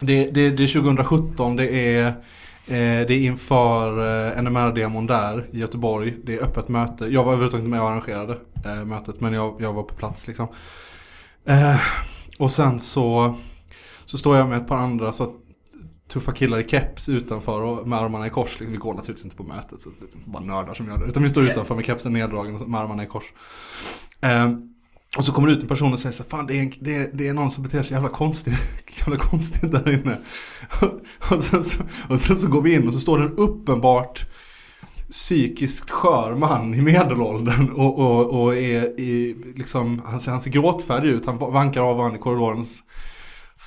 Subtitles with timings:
[0.00, 2.14] Det, det, det är 2017, det är, eh,
[3.06, 6.14] det är inför eh, NMR-demon där i Göteborg.
[6.24, 7.06] Det är öppet möte.
[7.06, 10.26] Jag var överhuvudtaget inte med och arrangerade eh, mötet men jag, jag var på plats
[10.26, 10.48] liksom.
[11.44, 11.80] Eh,
[12.38, 13.34] och sen så,
[14.04, 15.34] så står jag med ett par andra så
[16.08, 18.60] tuffa killar i keps utanför och med armarna i kors.
[18.60, 21.04] Liksom, vi går naturligtvis inte på mötet så det är bara nördar som gör det.
[21.04, 23.32] Utan vi står utanför med kepsen neddragen och med armarna i kors.
[25.16, 26.96] Och så kommer det ut en person och säger så Fan det är, en, det
[26.96, 28.54] är, det är någon som beter sig jävla konstigt,
[28.98, 30.18] jävla konstigt där inne.
[31.30, 31.78] Och sen, så,
[32.08, 34.26] och sen så går vi in och så står det en uppenbart
[35.10, 40.50] psykiskt skör man i medelåldern och, och, och är i, liksom, han ser, han ser
[40.50, 41.26] gråtfärdig ut.
[41.26, 42.64] Han vankar av varandra i korridoren.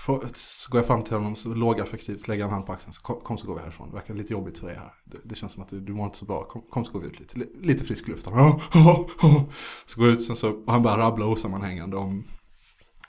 [0.06, 2.94] Så går jag fram till honom så lågaffektivt lägger han hand på axeln.
[2.94, 3.90] Så kom, kom, så går vi härifrån.
[3.90, 4.94] Det verkar lite jobbigt för dig här.
[5.06, 6.44] Det, det känns som att du, du mår inte så bra.
[6.44, 7.40] Kom, kom så går vi ut lite.
[7.62, 8.28] Lite frisk luft.
[8.28, 9.44] Ah, ah, ah,
[9.86, 12.24] så går jag ut sen så, och han börjar rabbla osammanhängande om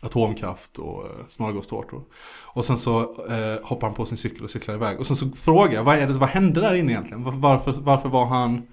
[0.01, 2.03] atomkraft och eh, smörgåstårtor.
[2.47, 4.99] Och sen så eh, hoppar han på sin cykel och cyklar iväg.
[5.01, 7.41] Och sen så frågar jag, vad, är det, vad hände där inne egentligen?
[7.41, 8.67] Varför, varför var han,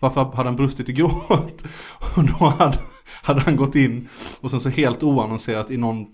[0.00, 1.64] varför hade han brustit i gråt?
[2.16, 2.78] Och då hade,
[3.22, 4.08] hade han gått in
[4.40, 6.06] och sen så helt oannonserat i någon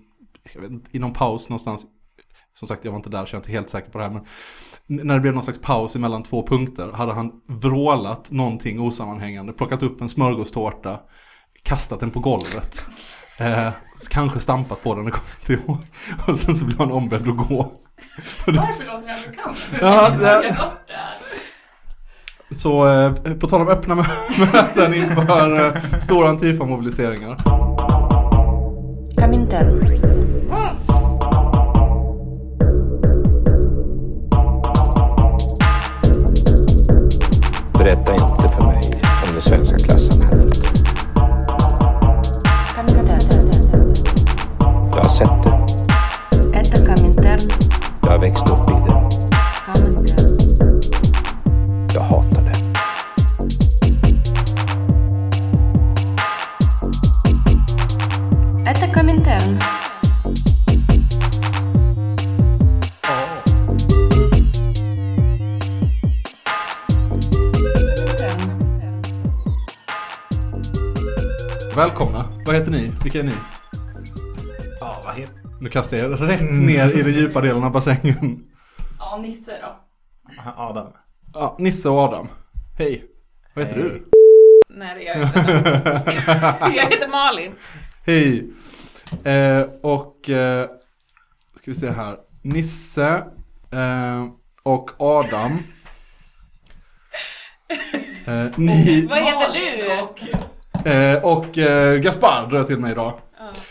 [0.56, 1.86] vet inte, i någon paus någonstans.
[2.54, 4.10] Som sagt, jag var inte där så jag är inte helt säker på det här.
[4.10, 4.24] Men
[4.86, 9.82] när det blev någon slags paus mellan två punkter hade han vrålat någonting osammanhängande, plockat
[9.82, 11.00] upp en smörgåstårta,
[11.62, 12.82] kastat den på golvet.
[13.40, 13.70] Eh,
[14.10, 15.78] kanske stampat på den, det kommer inte ihåg.
[16.26, 17.72] Och sen så blev han ombedd att gå.
[18.46, 19.70] Varför låter det bekant?
[19.80, 20.56] Ja, det...
[22.50, 23.94] Så eh, på tal om öppna
[24.38, 27.36] möten inför eh, stora Antifa-mobiliseringar.
[29.16, 30.17] Kaminter.
[37.78, 40.17] Berätta inte för mig om det svenska klassamhället.
[75.68, 78.44] Nu kastar jag rätt ner i den djupa delen av bassängen.
[78.98, 79.76] Ja, Nisse då.
[80.56, 80.92] Adam.
[81.34, 82.28] Ja, Nisse och Adam.
[82.78, 83.04] Hej.
[83.54, 83.88] Vad heter Hej.
[83.88, 84.04] du?
[84.68, 85.38] Nej, det gör jag inte.
[86.76, 87.52] jag heter Malin.
[88.06, 88.50] Hej.
[89.24, 90.68] Eh, och eh,
[91.54, 92.16] ska vi se här.
[92.42, 93.22] Nisse
[93.72, 94.26] eh,
[94.62, 95.58] och Adam.
[98.26, 99.06] Eh, ni...
[99.10, 100.90] Vad heter du?
[100.90, 103.20] Eh, och eh, Gaspar drar jag till mig idag.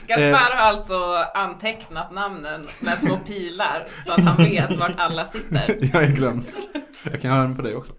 [0.07, 5.77] Gaspar har alltså antecknat namnen med små pilar så att han vet vart alla sitter.
[5.93, 6.57] jag är glömsk.
[7.03, 7.93] Jag kan göra den på dig också.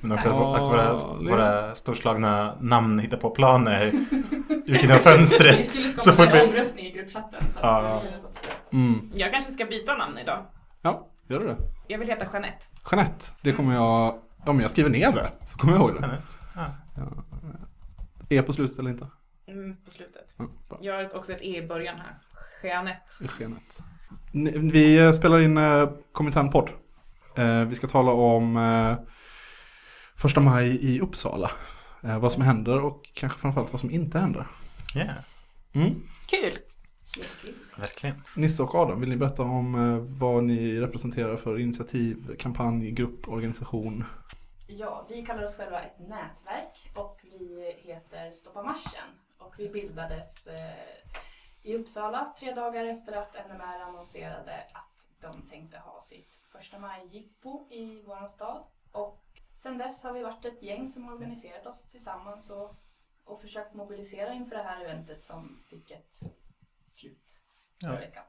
[0.00, 0.98] Men också att, att våra,
[1.30, 3.92] våra storslagna namn hittar på planer
[4.66, 5.58] ut genom fönstret.
[5.58, 7.50] Vi skulle skapa en omröstning i gruppchatten.
[7.50, 8.02] Så ja.
[8.72, 9.10] mm.
[9.14, 10.46] Jag kanske ska byta namn idag.
[10.82, 11.56] Ja, gör du det?
[11.88, 12.64] Jag vill heta Jeanette.
[12.90, 14.18] Jeanette, det kommer jag...
[14.46, 16.00] Om jag skriver ner det så kommer jag ihåg det.
[16.00, 16.32] Jeanette.
[16.54, 16.66] Ja.
[16.96, 17.02] Ja.
[18.28, 19.06] E på slutet eller inte?
[19.54, 20.38] Mm, på slutet.
[20.38, 20.50] Mm,
[20.80, 22.18] jag har också ett E i början här.
[22.62, 23.12] Jeanette.
[23.40, 23.82] Jeanette.
[24.72, 26.70] Vi eh, spelar in eh, Komintern-podd.
[27.36, 29.06] Eh, vi ska tala om eh,
[30.16, 31.50] första maj i Uppsala.
[32.02, 34.46] Eh, vad som händer och kanske framförallt vad som inte händer.
[34.96, 35.16] Yeah.
[35.72, 36.02] Mm.
[36.26, 36.58] Kul.
[37.76, 38.22] Verkligen.
[38.36, 43.28] Nisse och Adam, vill ni berätta om eh, vad ni representerar för initiativ, kampanj, grupp,
[43.28, 44.04] organisation?
[44.66, 49.08] Ja, vi kallar oss själva ett nätverk och vi heter Stoppa marschen.
[49.46, 50.96] Och vi bildades eh,
[51.62, 57.68] i Uppsala tre dagar efter att NMR annonserade att de tänkte ha sitt första maj-jippo
[57.70, 58.64] i vår stad.
[58.92, 59.24] Och
[59.54, 62.76] sen dess har vi varit ett gäng som organiserat oss tillsammans och,
[63.24, 66.20] och försökt mobilisera inför det här eventet som fick ett
[66.86, 67.42] slut
[67.80, 68.00] förra ja.
[68.00, 68.24] veckan.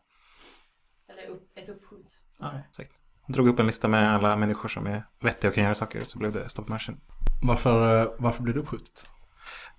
[1.07, 2.19] Eller upp, ett uppskjut.
[2.39, 5.75] Ja, exakt drog upp en lista med alla människor som är vettiga och kan göra
[5.75, 6.99] saker så blev det Stop Marchen.
[7.41, 9.03] Varför, eh, varför blev det uppskjutet?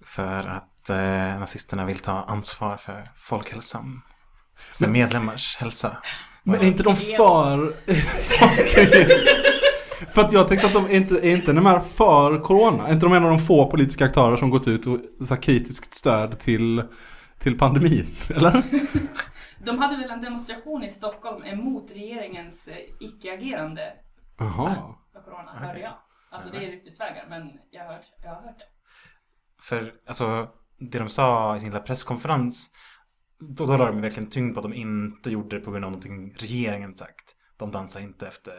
[0.00, 4.02] För att eh, nazisterna vill ta ansvar för folkhälsan.
[4.72, 5.96] Sina medlemmars hälsa.
[6.42, 7.72] Men är inte de för...
[10.12, 12.86] för att jag tänkte att de är inte är inte de här för corona.
[12.86, 15.94] Är inte de en av de få politiska aktörer som gått ut och så kritiskt
[15.94, 16.82] stöd till,
[17.38, 18.06] till pandemin?
[18.30, 18.62] Eller?
[19.58, 23.92] De hade väl en demonstration i Stockholm emot regeringens eh, icke-agerande
[24.38, 24.94] Jaha.
[25.12, 25.94] för corona, hörde jag.
[26.30, 28.64] Alltså det är ryktesvägar, men jag har, hört, jag har hört det.
[29.62, 32.70] För alltså, det de sa i sin lilla presskonferens
[33.38, 35.90] då, då la de verkligen tyngd på att de inte gjorde det på grund av
[35.90, 37.34] någonting regeringen sagt.
[37.56, 38.52] De dansar inte efter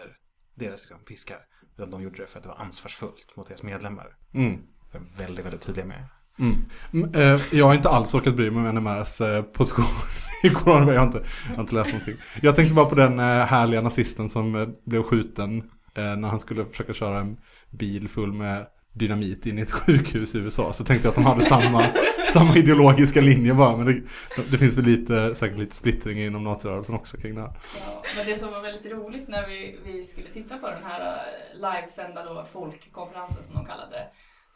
[0.55, 1.39] deras liksom, piskar.
[1.77, 4.07] Utan de gjorde det för att det var ansvarsfullt mot deras medlemmar.
[4.33, 4.61] Mm.
[4.91, 6.03] De var väldigt, väldigt tydliga med.
[6.39, 6.55] Mm.
[6.93, 9.85] Mm, eh, Jag har inte alls orkat bry mig om NMRs eh, position
[10.43, 10.93] i Corona.
[10.93, 12.15] Jag har inte, jag har inte läst någonting.
[12.41, 16.93] Jag tänkte bara på den eh, härliga nazisten som blev skjuten när han skulle försöka
[16.93, 17.37] köra en
[17.71, 18.67] bil full med
[18.97, 20.73] dynamit in i ett sjukhus i USA.
[20.73, 21.85] Så tänkte jag att de hade samma,
[22.33, 23.77] samma ideologiska linje bara.
[23.77, 24.01] Men det,
[24.51, 27.51] det finns väl lite, säkert lite splittring inom nazirörelsen också kring det här.
[28.03, 31.01] Ja, men det som var väldigt roligt när vi, vi skulle titta på den här
[31.01, 34.07] eh, livesända då, folkkonferensen som de kallade det.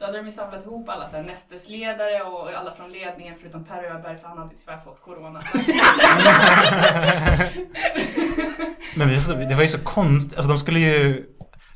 [0.01, 3.65] Då hade de ju samlat ihop alla så här, nästesledare och alla från ledningen förutom
[3.65, 5.41] Per Öberg för han hade tyvärr fått corona.
[8.95, 9.09] Men
[9.49, 10.37] det var ju så konstigt.
[10.37, 11.25] Alltså de skulle ju...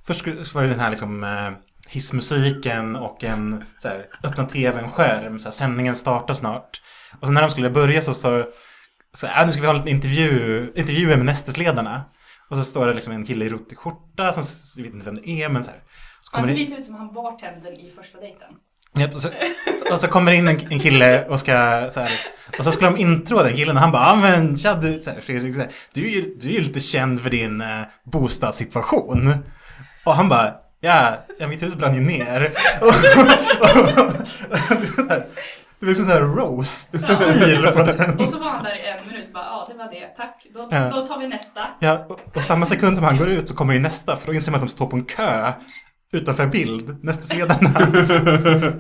[0.07, 1.51] Först var det den här liksom eh,
[1.87, 5.39] hissmusiken och en så här, öppna tv-skärm.
[5.39, 6.81] Så här, sändningen startar snart.
[7.19, 8.45] Och sen när de skulle börja så sa
[9.13, 12.03] så "Ah, nu ska vi ha en liten intervju, intervjuer med nästesledarna.
[12.49, 14.43] Och så står det liksom en kille i ruttig skjorta som
[14.77, 15.79] jag vet inte vem det är men så här.
[16.21, 18.47] Så Han ser det, lite ut som han bartendern i första dejten.
[18.93, 19.29] Ja, och, så,
[19.91, 22.11] och så kommer in en, en kille och ska så här,
[22.59, 25.09] Och så skulle de introa den killen och han bara ja men tja du, så
[25.09, 27.81] här, Fredrik, så här, du, är ju, du är ju lite känd för din eh,
[28.03, 29.33] bostadssituation.
[30.05, 30.53] Och han bara
[30.85, 32.51] ja, ja mitt hus brann ju ner.
[32.81, 32.93] Och,
[34.95, 35.25] så här,
[35.79, 38.19] det var liksom så här roast-stil på den.
[38.19, 40.45] Och så var han där i en minut och bara ja det var det, tack.
[40.53, 40.89] Då, Ja.
[40.89, 41.61] då tar vi nästa.
[41.79, 44.33] Ja, och, och samma sekund som han går ut så kommer ju nästa för då
[44.33, 45.53] inser man att de står på en kö
[46.13, 47.69] utanför bild, nästesledarna.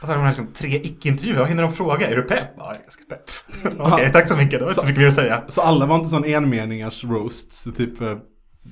[0.00, 1.38] Och så har de liksom tre icke-intervjuer.
[1.38, 2.06] Vad hinner de fråga?
[2.08, 2.48] Är du pepp?
[2.58, 3.80] Ja, jag är ganska pepp.
[3.80, 4.58] Okej, tack så mycket.
[4.58, 5.42] Det var inte så mycket mer att säga.
[5.48, 8.16] Så alla var inte sån enmeningars roasts, typ eh,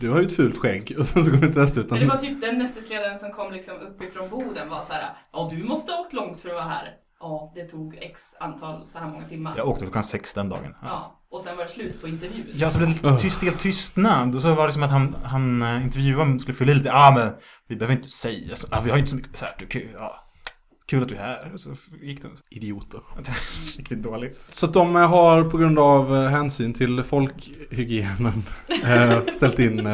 [0.01, 2.09] du har ju ett fult skägg och sen så går det inte nästa utan Men
[2.09, 5.17] det var typ den nästesledaren som kom liksom uppifrån Boden var så här.
[5.33, 6.95] Ja du måste ha åkt långt för att vara här.
[7.21, 9.55] Ja det tog x antal så här många timmar.
[9.57, 10.75] Jag åkte klockan sex den dagen.
[10.83, 10.89] Ja.
[10.89, 12.47] Ja, och sen var det slut på intervjun.
[12.55, 14.35] Ja, så blev det lite tyst, helt tystnad.
[14.35, 16.89] Och så var det som att han, han eh, intervjuaren skulle fylla i lite.
[16.89, 17.33] Ja, men
[17.69, 18.69] vi behöver inte säga så.
[18.71, 19.55] Ja, vi har inte så mycket så här.
[19.59, 20.26] Du, kul, ja,
[20.87, 21.53] kul att du är här.
[21.53, 22.29] Och så gick det.
[22.51, 23.01] idioter.
[23.79, 24.45] Riktigt dåligt.
[24.49, 28.43] Så att de eh, har på grund av eh, hänsyn till folkhygienen
[28.85, 29.89] eh, ställt in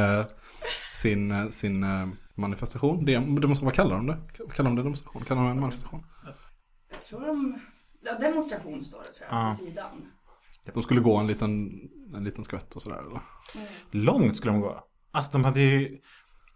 [0.92, 1.84] sin, sin
[2.34, 3.04] manifestation.
[3.04, 3.64] Det, demonstration.
[3.64, 4.18] Vad kallar de det?
[4.54, 5.24] Kallar de det demonstration?
[5.24, 6.04] Kallar de det en manifestation?
[6.90, 7.58] Jag tror de...
[8.04, 9.56] Ja, demonstration står det tror jag Ja.
[9.58, 10.12] på sidan.
[10.74, 11.80] De skulle gå en liten,
[12.16, 13.20] en liten skvätt och sådär eller?
[13.90, 14.84] Långt skulle de gå.
[15.10, 15.98] Alltså de hade ju...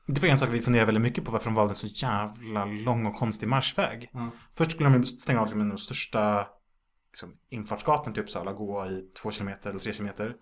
[0.07, 2.65] Det var en sak vi funderade väldigt mycket på varför de valde en så jävla
[2.65, 4.11] lång och konstig marschväg.
[4.15, 4.31] Mm.
[4.57, 6.47] Först skulle de stänga av liksom en av de största
[7.11, 10.35] liksom, infartsgatan till Uppsala, gå i två kilometer eller tre kilometer.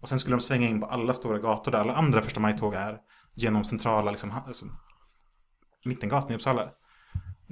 [0.00, 2.74] Och sen skulle de svänga in på alla stora gator där alla andra första maj-tåg
[2.74, 2.98] är.
[3.34, 4.66] Genom centrala, liksom, alltså,
[5.86, 6.70] mittengatan i Uppsala.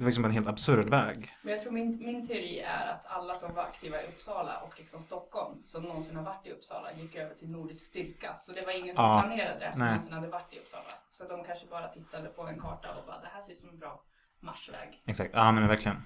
[0.01, 1.29] Det var liksom en helt absurd väg.
[1.41, 4.73] Men jag tror min, min teori är att alla som var aktiva i Uppsala och
[4.77, 8.35] liksom Stockholm som någonsin har varit i Uppsala gick över till Nordisk styrka.
[8.35, 9.89] Så det var ingen som Ja, planerade det som nej.
[9.89, 10.93] någonsin hade varit i Uppsala.
[11.11, 13.69] Så de kanske bara tittade på en karta och bara det här ser ut som
[13.69, 14.01] en bra
[14.39, 15.01] marschväg.
[15.05, 15.97] Exakt, ja men verkligen.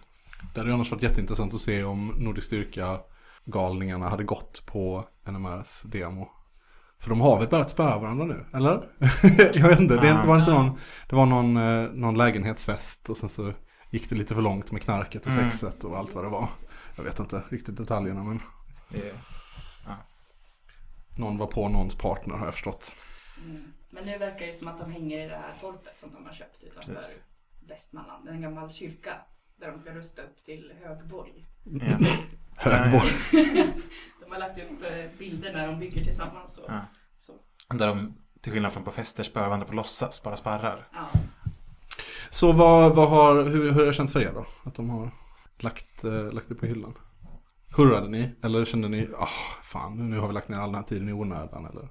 [0.54, 3.00] Det hade ju annars varit jätteintressant att se om Nordisk Styrka
[3.46, 6.28] galningarna hade gått på NMRs demo.
[7.00, 8.90] För de har väl börjat spöa varandra nu, eller?
[9.54, 13.30] jag vet inte, det var inte någon, det var någon, eh, någon lägenhetsfest och sen
[13.30, 13.54] så
[13.90, 15.52] gick det lite för långt med knarket och Mm.
[15.52, 16.50] sexet och allt vad det var.
[16.96, 18.42] Jag vet inte riktigt detaljerna men
[18.90, 19.14] Det,
[21.18, 22.96] någon var på någons partner har jag förstått.
[23.46, 23.74] Mm.
[23.90, 26.34] Men nu verkar det som att de hänger i det här torpet som de har
[26.34, 27.22] köpt utanför Precis.
[27.68, 28.28] Västmanland.
[28.30, 29.22] En gammal kyrka
[29.60, 31.48] där de ska rusta upp till Högborg.
[31.64, 31.98] ja.
[32.58, 33.12] Högborg.
[34.26, 36.58] De har lagt upp eh, bilder när de bygger tillsammans.
[36.58, 36.86] Och, Ja.
[37.18, 37.34] så.
[37.70, 40.88] Där de, till skillnad från på fester, spöar varandra på låtsas, bara sparrar.
[40.94, 41.10] Ja.
[42.30, 44.46] Så vad, vad har, hur, hur har det känts för er då?
[44.66, 45.10] Att de har
[45.60, 46.94] lagt, eh, lagt det på hyllan?
[47.78, 48.36] Hurrade ni?
[48.44, 49.28] Eller kände ni, ah
[49.64, 51.90] fan nu, har vi lagt ner all den här tiden i onödan eller?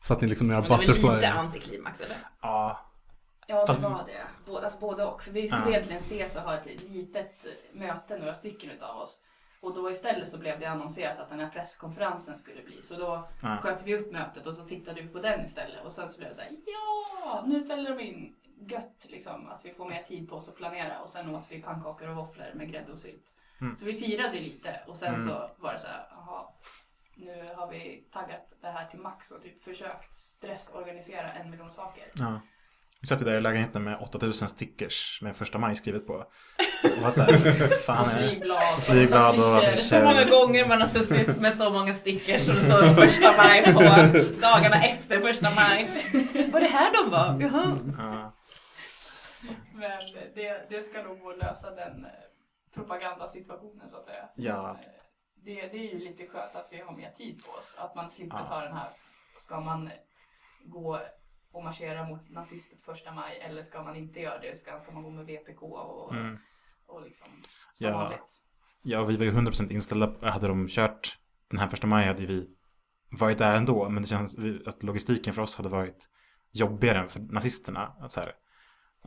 [0.00, 1.14] Satt ni liksom med Men era det är väl butterfly?
[1.16, 2.28] lite antiklimax eller?
[2.42, 2.84] Ja,
[3.50, 4.46] Ja, det Fast- var det.
[4.50, 5.22] Både, alltså både och.
[5.22, 5.68] För vi skulle Ja.
[5.70, 9.20] egentligen ses och ha ett litet möte, några stycken utav oss.
[9.60, 12.82] Och då istället så blev det annonserat att den här presskonferensen skulle bli.
[12.82, 13.56] Så då Ja.
[13.62, 15.84] sköt vi upp mötet och så tittade vi på den istället.
[15.86, 18.34] Och sen så blev det så här, ja, nu ställer de in
[18.68, 19.48] gött liksom.
[19.48, 21.00] Att vi får mer tid på oss att planera.
[21.00, 23.34] Och sen åt vi pannkakor och våfflor med grädde och sylt.
[23.60, 23.76] Mm.
[23.76, 25.26] Så vi firade lite och sen Mm.
[25.26, 26.42] så var det så här, jaha.
[27.16, 32.04] Nu har vi taggat det här till max och typ försökt stressorganisera en miljon saker.
[32.14, 32.40] Ja.
[33.00, 36.12] Vi satt ju där i lägenheten med 8000 stickers med första maj skrivet på.
[36.96, 37.32] Och var så här,
[37.86, 38.28] fan Och är det?
[38.28, 38.62] flygblad.
[38.76, 39.76] och Flygblad och affischer.
[39.82, 43.64] Så många gånger man har suttit med så många stickers som det står första maj
[43.74, 43.80] på
[44.40, 45.90] dagarna efter första maj.
[46.52, 47.38] Var det här de var?
[47.40, 47.78] Jaha.
[47.98, 48.34] Ja.
[49.78, 50.00] Men
[50.34, 52.10] det, det ska nog gå att lösa den eh,
[52.74, 54.28] propagandasituationen så att säga.
[54.36, 54.70] Ja.
[54.70, 54.76] Eh,
[55.34, 57.76] det, det är ju lite skönt att vi har mer tid på oss.
[57.78, 58.46] Att man slipper Ja.
[58.46, 58.88] ta den här,
[59.38, 59.90] ska man
[60.64, 61.00] gå
[61.52, 64.58] och marschera mot nazister på första maj eller ska man inte göra det?
[64.58, 66.38] Ska, ska man gå med VPK och, Mm.
[66.86, 67.28] och liksom
[67.74, 67.92] som Ja.
[67.92, 68.42] vanligt?
[68.82, 71.18] Ja, vi var ju 100% inställda på, hade de kört
[71.50, 72.48] den här första maj hade vi
[73.10, 73.88] varit där ändå.
[73.88, 76.08] Men det känns att logistiken för oss hade varit
[76.52, 77.96] jobbigare än för nazisterna.
[78.00, 78.34] Att så här,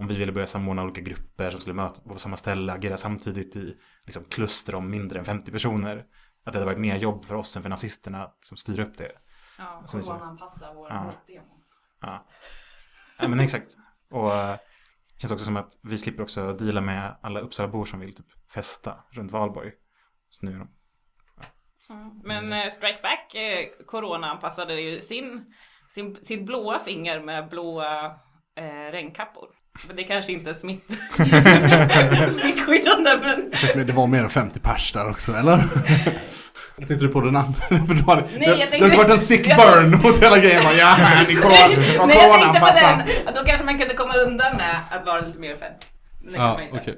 [0.01, 3.55] om vi ville börja samordna olika grupper som skulle möta på samma ställe, agera samtidigt
[3.55, 5.98] i liksom, kluster om mindre än 50 personer.
[6.43, 8.98] Att det hade varit mer jobb för oss än för nazisterna att som styra upp
[8.98, 9.12] det.
[9.58, 9.84] Ja.
[9.91, 11.03] Coronaanpassa vår Ja.
[11.03, 11.60] motdemo.
[12.01, 12.27] Ja,
[13.20, 13.75] ja men exakt.
[14.10, 14.58] Och eh,
[15.13, 18.51] det känns också som att vi slipper också deala med alla Uppsalabor som vill typ
[18.53, 19.72] festa runt Valborg.
[20.29, 20.67] Så nu de
[22.24, 25.53] Men eh, Strike Back eh, Corona-anpassade ju sin,
[25.89, 28.05] sin, sitt blåa finger med blåa
[28.55, 29.61] eh, regnkappor.
[29.88, 30.86] Men det kanske inte är smitt...
[32.42, 33.50] smittskyddande men...
[33.54, 35.58] Ursäkta mig, det var mer än 50 pers där också, eller?
[36.78, 37.62] Tänkte du på den andra?
[38.08, 40.63] Hade, Nej, det, jag det tänkte- hade varit en sick jag- burn mot hela grejen.
[40.78, 40.98] Ja,
[41.28, 41.56] ni corona,
[42.08, 42.68] nej, jag tänkte på
[43.25, 43.34] den!
[43.36, 45.90] Då kanske man kunde komma undan med att vara lite mer offentlig.
[46.22, 46.96] Det Ja, man inte.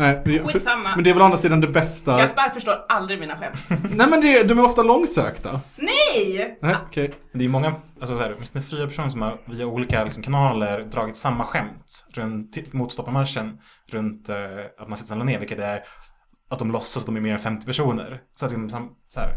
[0.00, 0.90] Nej, för, Skitsamma.
[0.94, 2.18] men det är väl å andra sidan det bästa.
[2.18, 3.58] Gaspar förstår aldrig mina skämt.
[3.90, 5.60] Nej men det, de är ofta långsökta.
[5.76, 6.58] Nej!
[6.62, 7.14] Nej, okej.
[7.32, 7.66] Det är många,
[8.00, 12.06] alltså så här, åtminstone fyra personer som har via olika liksom, kanaler dragit samma skämt
[12.14, 13.58] runt, mot stopparmarschen
[13.90, 14.36] runt eh,
[14.78, 15.82] att man sitter la ner, vilket är
[16.50, 18.20] att de låtsas att de är mer än 50 personer.
[18.34, 19.34] Så att liksom, sam- så här,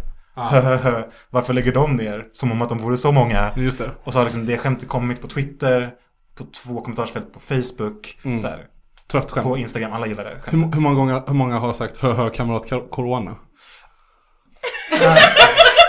[0.78, 2.28] hö, varför lägger de ner?
[2.32, 3.52] Som om att de vore så många.
[3.56, 3.92] Just det.
[4.04, 5.92] Och så har liksom det skämtet kommit på Twitter,
[6.38, 8.40] på två kommentarsfält på Facebook, Mm.
[8.40, 8.66] så här,
[9.12, 9.48] Trött skämt.
[9.48, 12.30] på Instagram, alla gillar det Hur, hur, många gånger, hur många har sagt hö hö
[12.30, 13.36] kamrat corona?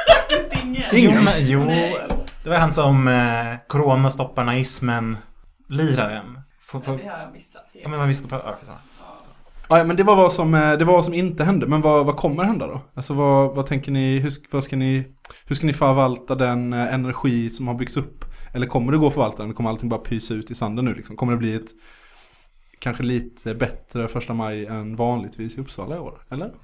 [0.09, 0.83] Faktiskt ingen.
[0.93, 1.97] Jo, jo Nej.
[2.45, 5.17] det var han som eh, Corona stoppar naismen,
[5.69, 6.39] liraren.
[6.71, 7.91] På, på, Det har jag missat ja, helt.
[7.91, 8.37] men man visste på...
[8.45, 8.57] Ja.
[9.69, 11.67] Ja, ja, men det var vad som, eh, det var vad som inte hände.
[11.67, 12.81] Men vad, vad kommer hända då?
[12.95, 15.05] Alltså vad, vad tänker ni, hur, vad ska ni,
[15.47, 18.25] hur ska ni förvalta den eh, energi som har byggts upp?
[18.55, 19.55] Eller kommer det gå att förvalta den?
[19.55, 21.17] Kommer allting bara pysa ut i sanden nu liksom?
[21.17, 21.69] Kommer det bli ett
[22.85, 26.27] kanske lite bättre första maj än vanligtvis i Uppsala i år?
[26.31, 26.55] Eller?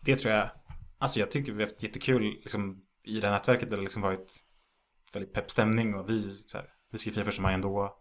[0.00, 0.50] Det tror jag.
[0.98, 3.70] Alltså jag tycker vi har haft jättekul liksom, i det här nätverket.
[3.70, 4.34] Det har liksom varit
[5.12, 7.96] väldigt pepp stämning och vi, så här, vi ska fira första maj ändå.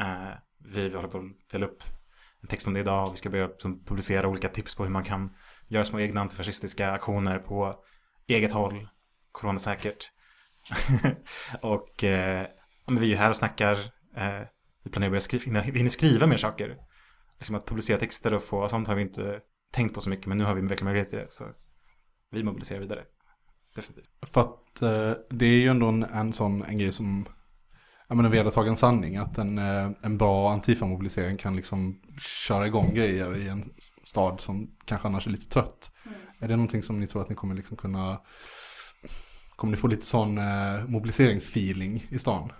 [0.00, 1.82] Eh, vi håller på att fälla upp
[2.42, 4.90] en text om det idag och vi ska börja som, publicera olika tips på hur
[4.90, 5.36] man kan
[5.68, 7.84] göra små egna antifascistiska aktioner på
[8.26, 8.88] eget håll,
[9.32, 10.10] coronasäkert.
[11.60, 12.46] och eh,
[12.88, 13.72] men vi är ju här och snackar.
[14.16, 14.42] Eh,
[14.84, 16.76] vi planerar att börja skriva, hinna- vi hinner skriva mer saker.
[17.42, 19.40] Liksom att publicera texter och få sånt har vi inte
[19.72, 21.26] tänkt på så mycket men nu har vi verkligen möjlighet till det.
[21.30, 21.44] Så
[22.30, 23.04] vi mobiliserar vidare.
[23.74, 24.10] Definitivt.
[24.22, 27.24] För att eh, det är ju ändå en, en sån en grej som
[28.08, 32.94] Ja men en vedertagen sanning att en, eh, en bra antifamobilisering kan liksom köra igång
[32.94, 33.64] grejer i en
[34.04, 35.92] stad som kanske annars är lite trött.
[36.38, 38.20] Är det någonting som ni tror att ni kommer liksom kunna
[39.56, 42.52] Kommer ni få lite sån eh, mobiliseringsfeeling i stan?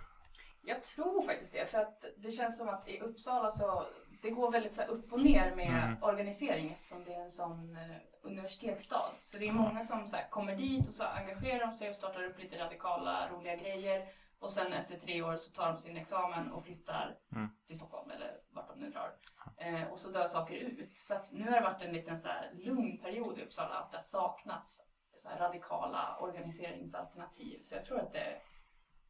[0.64, 3.86] Jag tror faktiskt det, för att det känns som att i Uppsala så
[4.22, 6.02] det går väldigt så upp och ner med Mm.
[6.02, 9.10] organisering eftersom det är en sån eh, universitetsstad.
[9.20, 12.24] Så det är många som så kommer dit och så engagerar de sig och startar
[12.24, 14.08] upp lite radikala, roliga grejer.
[14.38, 17.48] Och sen efter tre år så tar de sin examen och flyttar Mm.
[17.66, 19.12] till Stockholm eller vart de nu drar.
[19.56, 20.96] Eh, och så dör saker ut.
[20.98, 24.02] Så nu har det varit en liten så lugn period i Uppsala att det har
[24.02, 24.80] saknats
[25.16, 27.58] så radikala organiseringsalternativ.
[27.62, 28.40] Så jag tror att det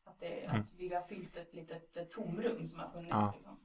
[0.04, 0.60] att, det, Mm.
[0.60, 3.10] att vi har fyllt ett litet eh, tomrum som har funnits.
[3.10, 3.32] Ja.
[3.36, 3.60] Liksom.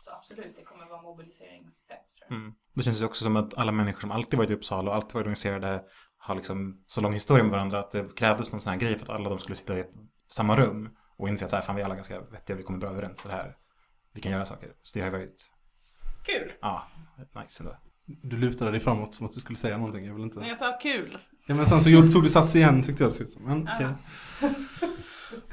[0.00, 2.38] Så absolut, det kommer vara mobiliseringspepp tror jag.
[2.38, 2.54] Mm.
[2.74, 5.14] Det känns ju också som att alla människor som alltid varit i Uppsala och alltid
[5.14, 5.82] varit organiserade
[6.18, 9.04] har liksom så lång historia med varandra att det krävdes någon sån här grej för
[9.04, 9.92] att alla de skulle sitta i ett,
[10.30, 12.78] samma rum och inse att så här, fan vi är alla ganska vettiga, vi kommer
[12.78, 13.56] bra överens så det här.
[14.14, 14.72] Vi kan göra saker.
[14.82, 15.52] Så det har ju varit,
[16.24, 16.52] Kul.
[16.60, 16.86] ja,
[17.42, 17.76] nice ändå.
[18.04, 20.40] Du lutade dig framåt som att du skulle säga någonting, jag vill inte...
[20.40, 21.18] Jag sa kul.
[21.46, 23.42] Ja men sen så tog du sats igen tyckte jag det såg ut som.
[23.42, 23.88] Men okej.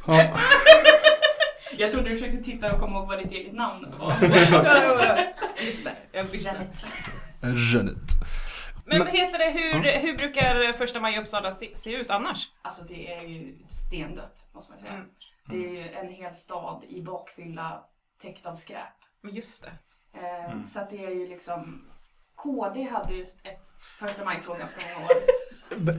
[0.07, 0.37] Ja.
[1.77, 4.15] Jag trodde du försökte titta och komma ihåg vad ditt eget namn var.
[5.65, 6.55] Just det, jag bytte.
[7.74, 8.15] Jeanette.
[8.88, 12.10] Men Men- vad heter det, hur, hur brukar första maj i Uppsala se, se ut
[12.10, 12.50] annars?
[12.62, 14.94] Alltså det är ju stendött måste man säga.
[14.94, 15.05] Mm.
[15.50, 17.84] Det är ju en hel stad i bakfylla
[18.22, 18.79] täckt av skräp.
[19.24, 19.70] Men just det.
[20.20, 20.67] Ehm, Mm.
[20.67, 21.82] Så att det är ju liksom
[22.36, 23.60] KD hade ju ett
[24.00, 25.12] första maj-tåg ganska många år.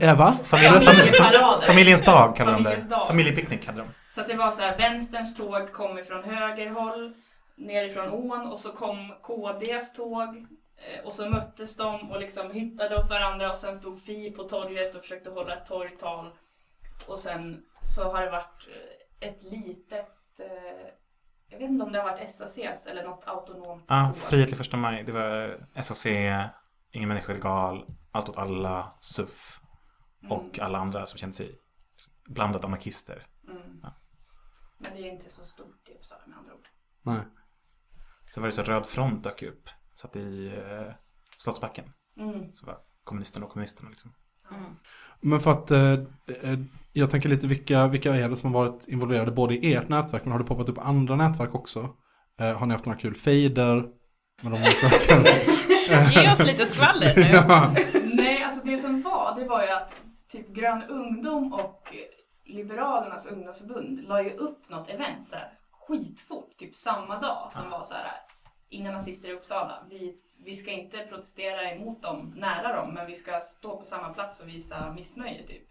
[0.03, 0.31] Eva?
[1.61, 2.81] Familjens dag kallar de det.
[3.07, 3.87] Familjepicknick hade de.
[4.17, 7.13] Så att det var så här, vänsterns tåg kom ifrån höger håll,
[7.55, 10.35] nerifrån ån och så kom KDs tåg
[10.77, 14.43] eh, och så möttes de och liksom hittade åt varandra och sen stod Fi på
[14.43, 16.31] torget och försökte hålla ett torgtal.
[17.07, 17.63] Och sen
[17.95, 18.67] så har det varit
[19.21, 20.87] eh, ett litet, eh,
[21.49, 24.17] jag vet inte om det har varit SACs eller något autonomt Ja, tåg.
[24.17, 25.03] frihet till första maj.
[25.03, 26.05] Det var SAC,
[26.91, 29.59] Ingen människa illegal, Allt åt alla, SUF.
[30.29, 31.55] och alla andra som kände sig
[32.29, 33.25] blandat anarkister.
[33.49, 33.79] Mm.
[33.83, 33.93] Ja.
[34.77, 36.67] Men det är inte så stort i Uppsala med andra ord.
[37.01, 37.21] Nej.
[38.33, 39.69] Sen var det så Röd Front dök upp.
[39.95, 40.93] Satt i eh,
[41.37, 41.85] Slottsbacken.
[42.19, 42.53] Mm.
[42.53, 44.13] Så var kommunisterna och kommunisterna liksom.
[44.51, 44.63] Mm.
[45.21, 46.59] Men för att eh, eh,
[46.93, 50.23] jag tänker lite vilka, vilka är det som har varit involverade både i ert nätverk
[50.23, 51.89] men har det poppat upp andra nätverk också?
[52.39, 53.75] Eh, har ni haft några kul fejder
[54.41, 55.25] med de nätverken?
[56.11, 57.21] Ge oss lite skvaller nu.
[57.33, 57.75] ja.
[58.13, 59.93] Nej, alltså det som var, det var ju att
[60.31, 61.83] typ Grön Ungdom och
[62.47, 67.83] Liberalernas ungdomsförbund la ju upp något event så här, skitfort, typ samma dag som var
[67.83, 68.11] så här
[68.69, 69.83] inga nazister i Uppsala.
[69.89, 74.09] Vi, vi ska inte protestera emot dem, nära dem, men vi ska stå på samma
[74.13, 75.63] plats och visa missnöje typ.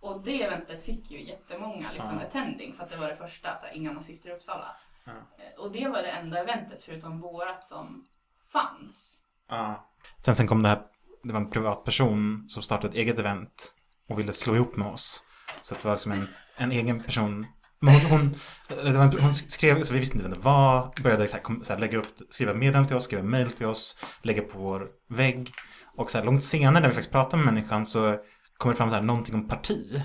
[0.00, 2.26] Och det eventet fick ju jättemånga liksom, Ja.
[2.26, 4.76] attending för att det var det första, så här, inga nazister i Uppsala.
[5.04, 5.12] Ja.
[5.12, 8.04] Eh, Och det var det enda eventet förutom vårat som
[8.52, 9.24] fanns.
[9.48, 9.88] Ja.
[10.24, 10.82] Sen, sen kom det här,
[11.22, 13.74] det var en privatperson som startade ett eget event
[14.08, 15.24] och ville slå ihop med oss.
[15.62, 17.46] Så det var liksom en, en egen person.
[17.80, 18.20] Men hon,
[18.68, 21.64] hon, var hon skrev, så vi visste inte vem det var, började så här, kom,
[21.64, 24.88] så här, lägga upp, skriva meddelanden till oss, skriva mail till oss, lägga på vår
[25.08, 25.50] vägg.
[25.96, 28.18] Och så här, långt senare när vi faktiskt pratade med människan så
[28.56, 30.02] kommer det fram så här, någonting om parti.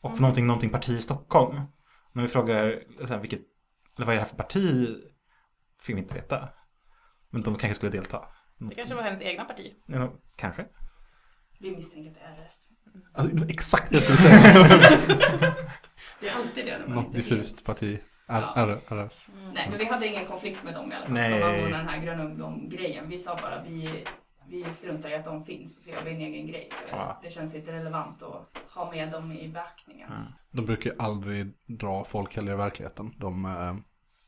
[0.00, 1.60] Och någonting, någonting parti i Stockholm.
[2.12, 3.40] När vi frågar så här, vilket,
[3.96, 4.88] eller vad är det här för parti?
[5.82, 6.48] Fick vi inte veta.
[7.30, 8.24] Men de kanske skulle delta.
[8.58, 9.72] Det kanske var hennes egna parti.
[9.86, 10.66] Ja, kanske.
[11.60, 12.68] Vi misstänker att det är RS.
[13.14, 15.54] Alltså, det var exakt det jag skulle säga.
[16.20, 16.78] Det är alltid det.
[16.86, 17.98] man Något diffust parti.
[18.28, 18.54] R, Ja.
[18.56, 19.28] R, RS.
[19.54, 21.30] Nej, men vi hade ingen konflikt med dem i alla fall Nej.
[21.40, 23.08] som anordnade den här Grön Ungdom-grejen.
[23.08, 24.04] Vi sa bara vi,
[24.48, 26.70] vi struntar i att de finns och så gör vi en egen grej.
[26.90, 27.20] Ja.
[27.22, 30.08] Det känns inte relevant att ha med dem i beaktningen.
[30.10, 30.16] Ja.
[30.50, 33.14] De brukar ju aldrig dra folk heller i verkligheten.
[33.18, 33.74] De, eh,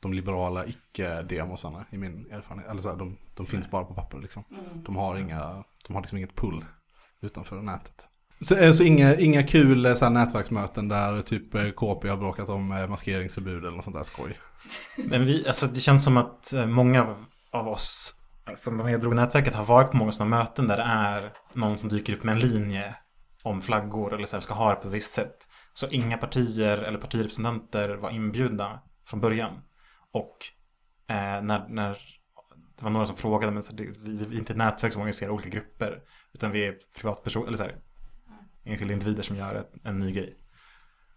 [0.00, 2.70] de liberala icke-demosarna i min erfarenhet.
[2.70, 4.44] Eller så här, de, de finns bara på papper liksom.
[4.50, 4.84] Mm.
[4.84, 6.64] De har, inga, de har liksom inget pull
[7.22, 8.08] utanför nätet.
[8.40, 12.16] Så, eh, så inga, inga kul eh, så här, nätverksmöten där typ eh, KP har
[12.16, 14.38] bråkat om maskeringsförbud eller något sånt där skoj.
[14.96, 17.16] Men vi, alltså det känns som att många
[17.50, 18.16] av oss
[18.56, 21.78] som var med drog nätverket har varit på många sådana möten där det är någon
[21.78, 22.94] som dyker upp med en linje
[23.42, 25.48] om flaggor eller så här, ska ha det på ett visst sätt.
[25.72, 29.52] Så inga partier eller partirepresentanter var inbjudna från början.
[30.12, 30.36] Och
[31.08, 31.98] eh, när, när
[32.78, 34.92] det var några som frågade, men så här, det, vi, vi är inte ett nätverk
[34.92, 36.02] som organiserar olika grupper.
[36.34, 37.76] Utan vi är privatpersoner, eller så här,
[38.64, 40.36] enskilda individer som gör ett, en ny grej.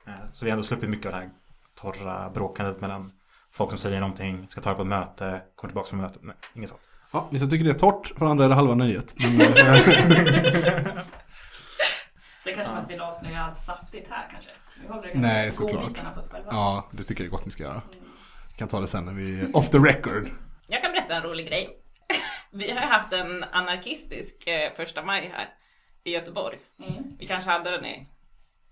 [0.07, 1.29] Eh, så vi har ändå sluppit mycket av det här
[1.75, 3.11] torra bråkandet mellan
[3.51, 6.23] folk som säger någonting, ska ta det på ett möte, kommer tillbaka från mötet.
[6.23, 6.81] Nej, inget sånt.
[7.11, 9.15] Ja, vissa tycker det är torrt, för andra är det halva nöjet.
[9.37, 9.83] Men, eh,
[12.43, 12.71] Sen kanske Ja.
[12.73, 14.49] man inte vill avslöja allt saftigt här kanske.
[14.81, 15.91] Vi håller det Nej, såklart.
[16.49, 17.73] ja, det tycker jag gott ni ska göra.
[17.73, 18.05] Mm.
[18.51, 20.29] Vi kan ta det sen när vi är off the record.
[20.67, 21.77] Jag kan berätta en rolig grej.
[22.55, 25.49] Vi har haft en anarkistisk eh, första maj här
[26.03, 26.57] i Göteborg.
[26.79, 27.03] Mm.
[27.19, 28.07] Vi kanske hade den i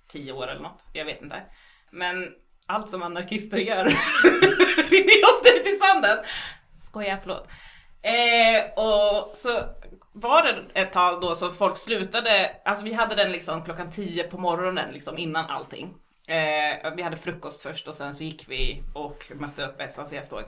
[0.08, 1.44] tio år eller något, jag vet inte.
[1.92, 2.32] Men
[2.66, 3.84] allt som anarkister gör
[4.90, 6.18] rinner ju ofta ut i sanden.
[6.78, 7.50] Skojar, förlåt.
[8.02, 9.60] Eh, och så
[10.14, 14.24] var det ett tag då så folk slutade, alltså vi hade den liksom klockan 10
[14.24, 15.96] på morgonen liksom innan allting.
[16.28, 20.44] Eh, vi hade frukost först och sen så gick vi och mötte upp SACS-tåg.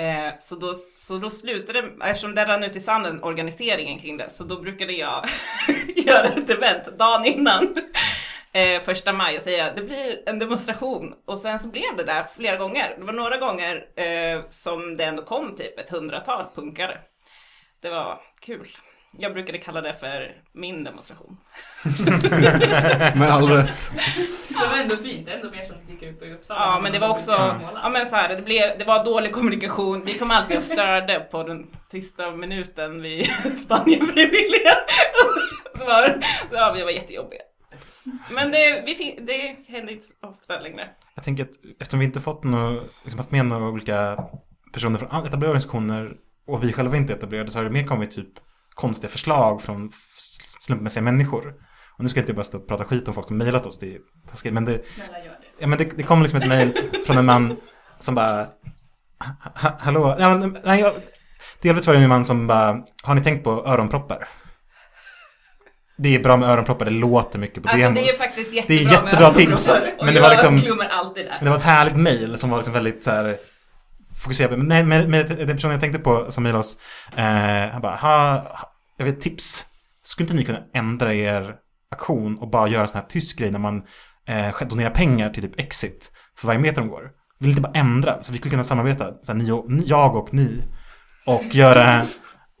[0.00, 4.30] Eh, så, då, så då slutade, eftersom det rann ut i sanden, organiseringen kring det,
[4.30, 5.24] så då brukade jag
[5.96, 7.76] göra ett event dagen innan
[8.52, 11.14] eh, första maj och säga det blir en demonstration.
[11.24, 12.94] Och sen så blev det där flera gånger.
[12.98, 16.98] Det var några gånger eh, som det ändå kom typ ett hundratal punkare.
[17.80, 18.68] Det var kul.
[19.18, 21.36] Jag brukade kalla det för min demonstration.
[23.18, 23.90] Med all rätt.
[24.48, 26.60] Det var ändå fint, ändå mer som dyker upp i Uppsala.
[26.60, 30.04] Ja, men det var också, ja men så här, det, blev, det var dålig kommunikation.
[30.04, 34.76] Vi kom alltid och störde på den tysta minuten vid Spanien-frivilliga.
[35.78, 36.20] Så var,
[36.52, 37.40] ja, vi var jättejobbiga.
[38.30, 40.88] Men det, vi det hände inte så ofta längre.
[41.14, 44.24] Jag tänker att eftersom vi inte fått några, liksom haft med några olika
[44.72, 48.10] personer från etablerade organisationer och vi själva inte är etablerade så har det mer kommit
[48.10, 48.28] typ
[48.80, 49.90] konstiga förslag från
[50.60, 51.54] slumpmässiga människor.
[51.98, 53.78] Och nu ska jag inte bara stå och prata skit om folk som mejlat oss,
[53.78, 53.98] det är
[54.30, 55.46] taskigt, men det, Snälla gör det.
[55.58, 56.72] ja, men det, det kom liksom ett mejl
[57.06, 57.56] från en man
[57.98, 58.46] som bara
[59.18, 60.16] "Ha- ha- Hallå?
[60.18, 60.92] Ja, men, nej, jag,
[61.62, 64.28] delvis var det en man som bara Har ni tänkt på öronproppar?
[65.98, 68.00] Det är bra med öronproppar, det låter mycket på Alltså demos.
[68.02, 69.74] det är faktiskt Det är jättebra jättebra tips.
[69.98, 70.56] Och men det var liksom-
[71.40, 71.48] det.
[71.50, 73.36] Var ett härligt mejl som var liksom väldigt så här
[74.22, 74.50] fokuserat.
[74.58, 76.78] Men nej, men, men den personen jag tänkte på som mejlade oss,
[77.16, 78.46] eh, han bara, ha,
[79.00, 79.66] jag vet tips.
[80.02, 81.56] Skulle inte ni kunna ändra er
[81.90, 83.82] aktion och bara göra sån här tysk grej när man
[84.26, 87.10] eh, donerar pengar till typ Exit för varje meter de går?
[87.38, 88.22] Vill inte bara ändra?
[88.22, 90.62] Så vi skulle kunna samarbeta, så här, ni och, jag och ni.
[91.26, 92.02] Och göra,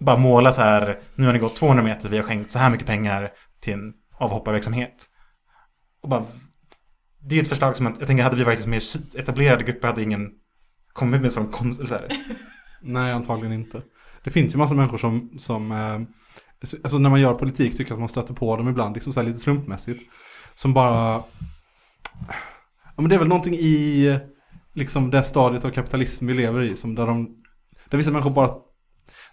[0.00, 2.70] bara måla så här, nu har ni gått 200 meter, vi har skänkt så här
[2.70, 5.06] mycket pengar till en avhopparverksamhet.
[6.02, 6.24] Och bara,
[7.22, 8.82] det är ett förslag som att, jag tänker hade vi varit liksom mer
[9.20, 10.30] etablerade grupper hade ingen
[10.92, 12.08] kommit med sån konst, så här.
[12.80, 13.82] Nej, antagligen inte.
[14.24, 16.00] Det finns ju massa människor som, som eh,
[16.82, 19.20] alltså när man gör politik tycker jag att man stöter på dem ibland, liksom så
[19.20, 20.00] här lite slumpmässigt.
[20.54, 21.22] Som bara,
[22.84, 24.18] ja men det är väl någonting i
[24.74, 27.36] liksom det stadiet av kapitalism vi lever i, som där de,
[27.90, 28.50] där vissa människor bara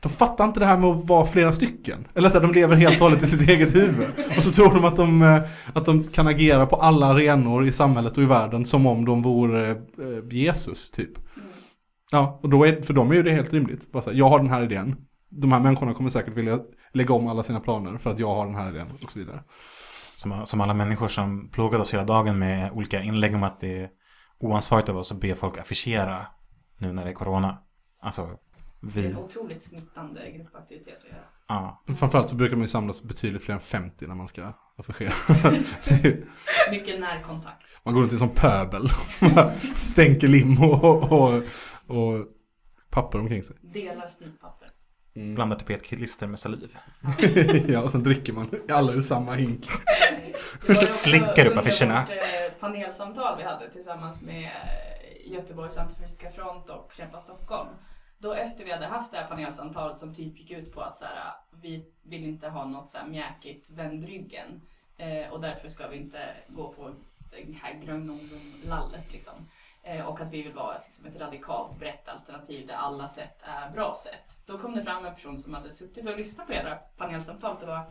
[0.02, 2.08] de fattar inte det här med att vara flera stycken.
[2.16, 4.08] Eller så här, de lever helt och hållet i sitt eget huvud.
[4.38, 5.42] Och så tror de att de, eh,
[5.74, 9.22] att de kan agera på alla arenor i samhället och i världen som om de
[9.22, 9.76] vore eh,
[10.32, 11.12] Jesus typ.
[12.12, 13.92] Ja, och då är, för dem är ju det helt rimligt.
[13.92, 14.96] Bara så här, jag har den här idén.
[15.30, 16.60] De här människorna kommer säkert vilja
[16.94, 19.44] lägga om alla sina planer för att jag har den här idén och så vidare.
[20.16, 23.82] Som, som alla människor som plågade oss hela dagen med olika inlägg om att det
[23.82, 23.90] är
[24.40, 26.26] oansvarigt av oss att be folk affischera
[26.78, 27.58] nu när det är corona.
[28.02, 28.30] Alltså,
[28.82, 29.08] det är vi...
[29.08, 31.24] en otroligt smittande gruppaktivitet att göra.
[31.48, 31.84] Ja.
[31.98, 35.14] Framförallt så brukar man ju samlas betydligt fler än 50 när man ska affischera.
[36.72, 37.64] Mycket närkontakt.
[37.84, 38.90] man går runt i som pöbel.
[39.76, 41.44] Stänker lim och, och,
[41.88, 42.26] och
[42.90, 43.56] papper omkring sig.
[43.62, 44.70] Delar snytpapper.
[45.16, 45.36] Mm.
[45.36, 46.78] Blandar tapetklister med saliv.
[47.68, 49.68] ja, och sen dricker man alla ur samma hink.
[50.68, 52.02] Det Slickar upp affischerna.
[52.02, 57.70] vårt, eh, panelsamtal vi hade tillsammans med eh, Göteborgs Antifascistiska Front och Kämpa Stockholm.
[58.18, 61.06] Då efter vi hade haft det här panelsamtalet som typ gick ut på att så
[61.06, 64.62] här, vi vill inte ha något så här mjäkigt vänd ryggen
[64.98, 66.94] eh, och därför ska vi inte gå på
[67.32, 69.34] det här grönungdom-lallet liksom.
[69.84, 73.42] Eh, och att vi vill vara ett, liksom, ett radikalt brett alternativ där alla sätt
[73.42, 74.40] är bra sätt.
[74.46, 77.68] Då kom det fram en person som hade suttit och lyssnat på era panelsamtal och
[77.68, 77.86] var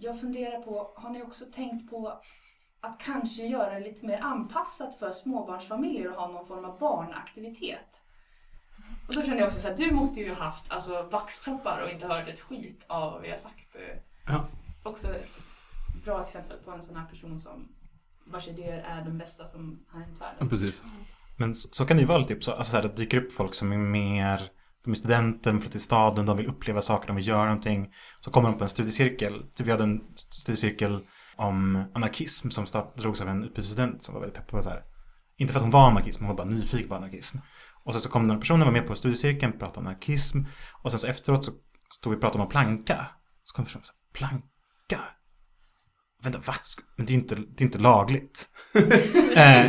[0.00, 2.20] jag funderar på, har ni också tänkt på
[2.80, 8.03] att kanske göra det lite mer anpassat för småbarnsfamiljer och ha någon form av barnaktivitet?
[9.08, 11.90] Och då kände jag också så här, du måste ju ha haft alltså, vaxproppar och
[11.90, 13.74] inte hört ett skit av vad vi har sagt.
[13.74, 13.98] eh.
[14.26, 14.44] Ja.
[14.82, 15.30] Också ett
[16.04, 17.68] bra exempel på en sån här person som
[18.26, 20.48] vars idéer är den bästa som har hänt Ja, världen.
[20.48, 20.84] precis.
[21.36, 23.18] Men så, så kan det ju vara lite typ så, alltså så här, det dyker
[23.18, 24.50] upp folk som är mer,
[24.84, 27.94] de är studenter, de flyttar till staden, de vill uppleva saker, de vill göra någonting.
[28.20, 31.00] Så kommer de på en studiecirkel, typ vi hade en studiecirkel
[31.36, 34.82] om anarkism som drogs av en utbytesstudent som var väldigt peppad på så här.
[35.36, 37.38] Inte för att hon var anarkist, men hon var bara nyfiken på anarkism.
[37.84, 40.38] Och sen så kom den här personen var med på studiecirkeln, pratade om anarkism.
[40.82, 41.52] Och sen så efteråt så
[41.94, 43.06] stod vi och pratade om att planka.
[43.44, 45.04] Så kom personen och sa, planka?
[46.22, 46.54] Vänta, va?
[46.96, 48.48] Men det är inte, det är inte lagligt.
[49.36, 49.66] eh,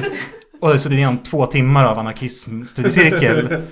[0.62, 3.67] och så det är två timmar av anarkism-studiecirkel.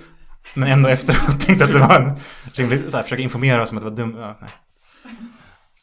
[0.54, 2.16] Men ändå efteråt tänkte att det var en
[2.54, 4.16] rimlig, så här, försöka informera oss om att det var dumt.
[4.20, 4.38] Ja.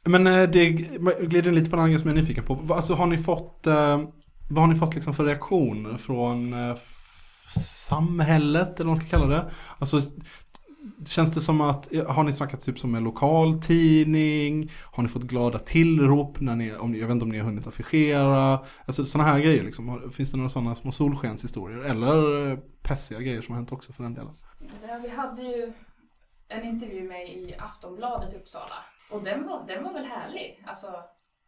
[0.05, 0.71] Men eh, det
[1.21, 2.75] glider in lite på en annan grej som jag är nyfiken på.
[2.75, 4.01] Alltså har ni fått, eh,
[4.51, 6.77] vad har ni fått liksom för reaktioner från eh,
[7.59, 9.51] samhället eller vad man ska kalla det?
[9.79, 10.01] Alltså
[11.07, 14.71] känns det som att, har ni snackat typ som en lokaltidning?
[14.83, 17.45] Har ni fått glada tillrop när ni, om ni, jag vet inte om ni har
[17.47, 18.61] hunnit affischera?
[18.87, 20.11] Alltså sådana här grejer liksom.
[20.13, 21.79] Finns det några sådana små solskenshistorier?
[21.79, 24.33] Eller eh, pessiga grejer som har hänt också för den delen?
[24.89, 25.73] Ja, vi hade ju
[26.49, 28.75] en intervju med i Aftonbladet i Uppsala.
[29.11, 30.87] Och den var, den var väl härlig, alltså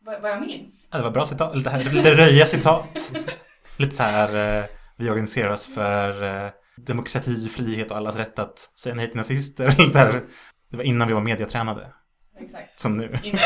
[0.04, 0.88] vad, vad jag minns.
[0.90, 3.12] Ja, det var bra citat, lite, här- lite röja citat.
[3.76, 4.64] Lite så här, eh,
[5.02, 9.68] vi organiserar oss för eh, demokrati, frihet och allas rätt att säga nej till nazister.
[9.68, 10.22] Lite så här,
[10.70, 11.92] det var innan vi var mediatränade,
[12.40, 12.80] Exakt.
[12.80, 13.18] som nu.
[13.22, 13.40] Innan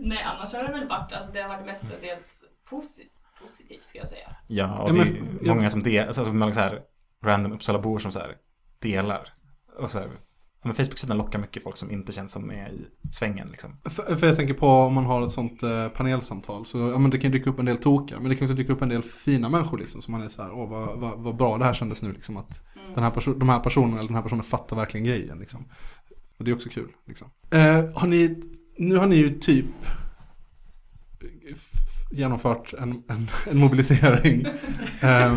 [0.00, 3.08] Nej, annars har det väl varit, alltså det har varit mestadels posi-
[3.42, 4.36] positivt ska jag säga.
[4.46, 5.54] Ja, och det är ja.
[5.54, 6.80] många som delar, alltså många så här
[7.24, 8.36] random Uppsalabor som så här
[8.78, 9.32] delar.
[9.78, 10.08] Och så här,
[10.62, 13.76] men Facebook-sidan lockar mycket folk som inte känns som är i svängen liksom.
[13.84, 17.10] För, för jag tänker på om man har ett sånt eh, panelsamtal så ja, men
[17.10, 19.02] det kan dyka upp en del tokar men det kan också dyka upp en del
[19.02, 21.74] fina människor liksom som man är så här, åh vad, vad, vad bra det här
[21.74, 22.94] kändes nu liksom att Mm.
[22.94, 25.64] den här perso- de här personerna eller den här personen fattar verkligen grejen liksom.
[26.38, 27.28] Och det är också kul liksom.
[27.50, 28.42] Eh, har ni,
[28.78, 29.66] nu har ni ju typ
[31.52, 34.46] f- genomfört en, en, en mobilisering.
[35.02, 35.36] Eh,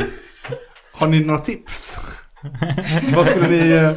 [0.93, 1.97] har ni några tips?
[3.15, 3.91] vad skulle ni, eh,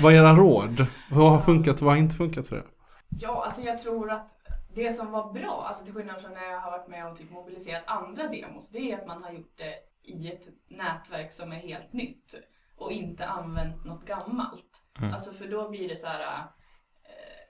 [0.00, 0.86] vad är era råd?
[1.10, 2.66] Vad har funkat och vad har inte funkat för er?
[3.08, 4.30] Ja, alltså jag tror att
[4.74, 7.30] det som var bra, alltså till skillnad från när jag har varit med och typ
[7.30, 11.56] mobiliserat andra demos, det är att man har gjort det i ett nätverk som är
[11.56, 12.34] helt nytt
[12.76, 14.84] och inte använt något gammalt.
[14.98, 15.12] Mm.
[15.12, 16.38] Alltså för då blir det så här,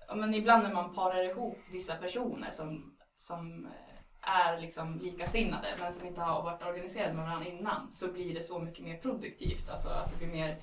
[0.08, 5.68] eh, men ibland när man parar ihop vissa personer som, som eh, är liksom likasinnade
[5.78, 8.96] men som inte har varit organiserade med varandra innan så blir det så mycket mer
[8.96, 9.70] produktivt.
[9.70, 10.58] Alltså att det blir mer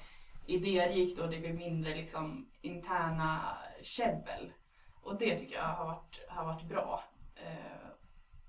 [0.52, 4.54] idérikt och det blir mindre liksom interna käbbel.
[5.02, 7.04] Och det tycker jag har varit, har varit bra.
[7.36, 7.88] Eh,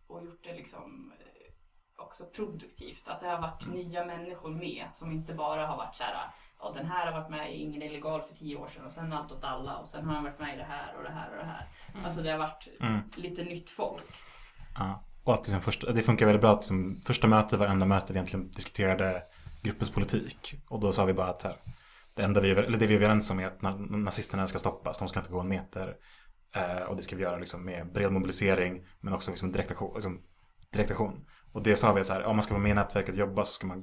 [0.07, 3.09] och gjort det liksom eh, också produktivt.
[3.09, 6.73] Att det har varit nya människor med som inte bara har varit så här ja,
[6.75, 9.33] den här har varit med i Ingen illegal för tio år sedan och sen Allt
[9.33, 11.37] åt alla och sen har han varit med i det här och det här och
[11.37, 11.69] det här.
[12.05, 13.01] Alltså det har varit Mm.
[13.17, 14.05] lite nytt folk.
[14.75, 15.03] Ja.
[15.25, 18.11] Och att liksom första, det funkar väldigt bra att liksom, första mötet var enda mötet
[18.11, 19.23] vi egentligen diskuterade
[19.63, 20.55] gruppens politik.
[20.69, 21.57] Och då sa vi bara att här,
[22.15, 25.09] det enda vi, eller det vi är överens om är att nazisterna ska stoppas, de
[25.09, 25.97] ska inte gå en meter.
[26.55, 30.21] Eh, och det ska vi göra liksom, med bred mobilisering men också liksom, direktaktion, liksom,
[30.73, 31.25] direktaktion.
[31.53, 33.21] Och det sa vi att så här, om man ska vara med i nätverket och
[33.21, 33.83] jobba så ska man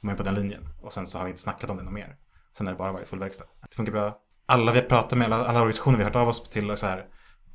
[0.00, 0.68] gå med på den linjen.
[0.80, 2.16] Och sen så har vi inte snackat om det något mer.
[2.52, 3.44] Sen har det bara varit full verkstad.
[3.70, 4.18] Det funkar bra.
[4.46, 6.86] Alla vi har pratat med, alla, alla organisationer vi har hört av oss till så
[6.86, 7.06] här,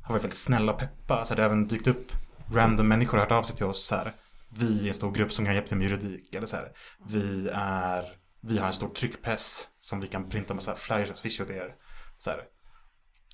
[0.02, 1.24] har varit väldigt snälla och peppa.
[1.24, 2.12] Så det har även dykt upp
[2.52, 4.12] random människor har hört av sig till oss så här.
[4.48, 6.34] Vi är en stor grupp som kan hjälpa till med juridik.
[6.34, 6.72] Eller så här.
[7.08, 8.04] Vi är,
[8.46, 11.74] vi har en stor tryckpress som vi kan printa massa flyers och swisha åt er.
[12.18, 12.44] Så här.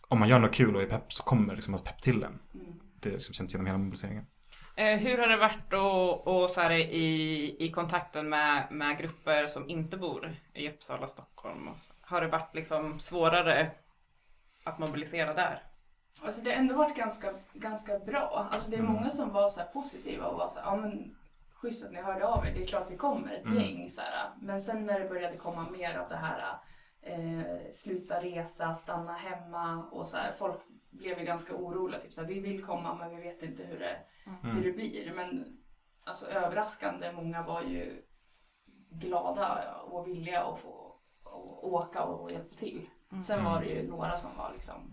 [0.09, 2.39] Om man gör något kul och är pepp så kommer liksom massa pepp till en.
[3.01, 4.27] Det liksom känns genom hela mobiliseringen.
[4.77, 9.47] Eh, hur har det varit och, och så här, i, i kontakten med, med grupper
[9.47, 11.69] som inte bor i Uppsala, Stockholm?
[12.03, 13.71] Har det varit liksom svårare
[14.65, 15.63] att mobilisera där?
[16.25, 18.49] Alltså det har ändå varit ganska, ganska bra.
[18.53, 18.93] Alltså det är Mm.
[18.93, 21.17] många som var så här positiva och var så här, ja men
[21.63, 23.59] schysst att ni hörde av er, det är klart vi kommer, ett Mm.
[23.63, 23.91] gäng.
[23.91, 24.31] Så här.
[24.41, 26.59] Men sen när det började komma mer av det här
[27.03, 32.01] eh, sluta resa, stanna hemma och så här, folk blev ju ganska oroliga.
[32.01, 33.97] Typ så här, vi vill komma men vi vet inte hur det,
[34.27, 34.57] Mm.
[34.57, 35.13] hur det blir.
[35.15, 35.57] Men
[36.05, 38.03] alltså överraskande, många var ju
[38.91, 42.87] glada och villiga att få att åka och hjälpa till.
[43.25, 44.91] Sen var det ju några som var liksom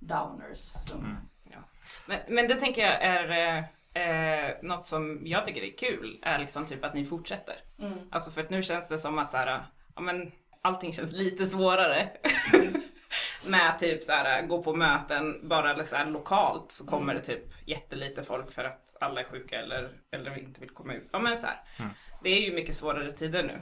[0.00, 0.58] downers.
[0.58, 1.62] Som, Mm.
[2.08, 3.64] Men, men det tänker jag är
[3.98, 7.56] eh, något som jag tycker är kul, är liksom typ att ni fortsätter.
[7.78, 7.98] Mm.
[8.10, 10.32] Alltså för att nu känns det som att så här, ja men
[10.62, 12.08] allting känns lite svårare.
[13.46, 17.42] med typ så här, gå på möten bara så här, lokalt så kommer det typ
[17.66, 21.08] jättelite folk för att alla är sjuka eller, eller inte vill komma ut.
[21.12, 21.90] Ja men så här, Mm.
[22.22, 23.54] det är ju mycket svårare tider nu.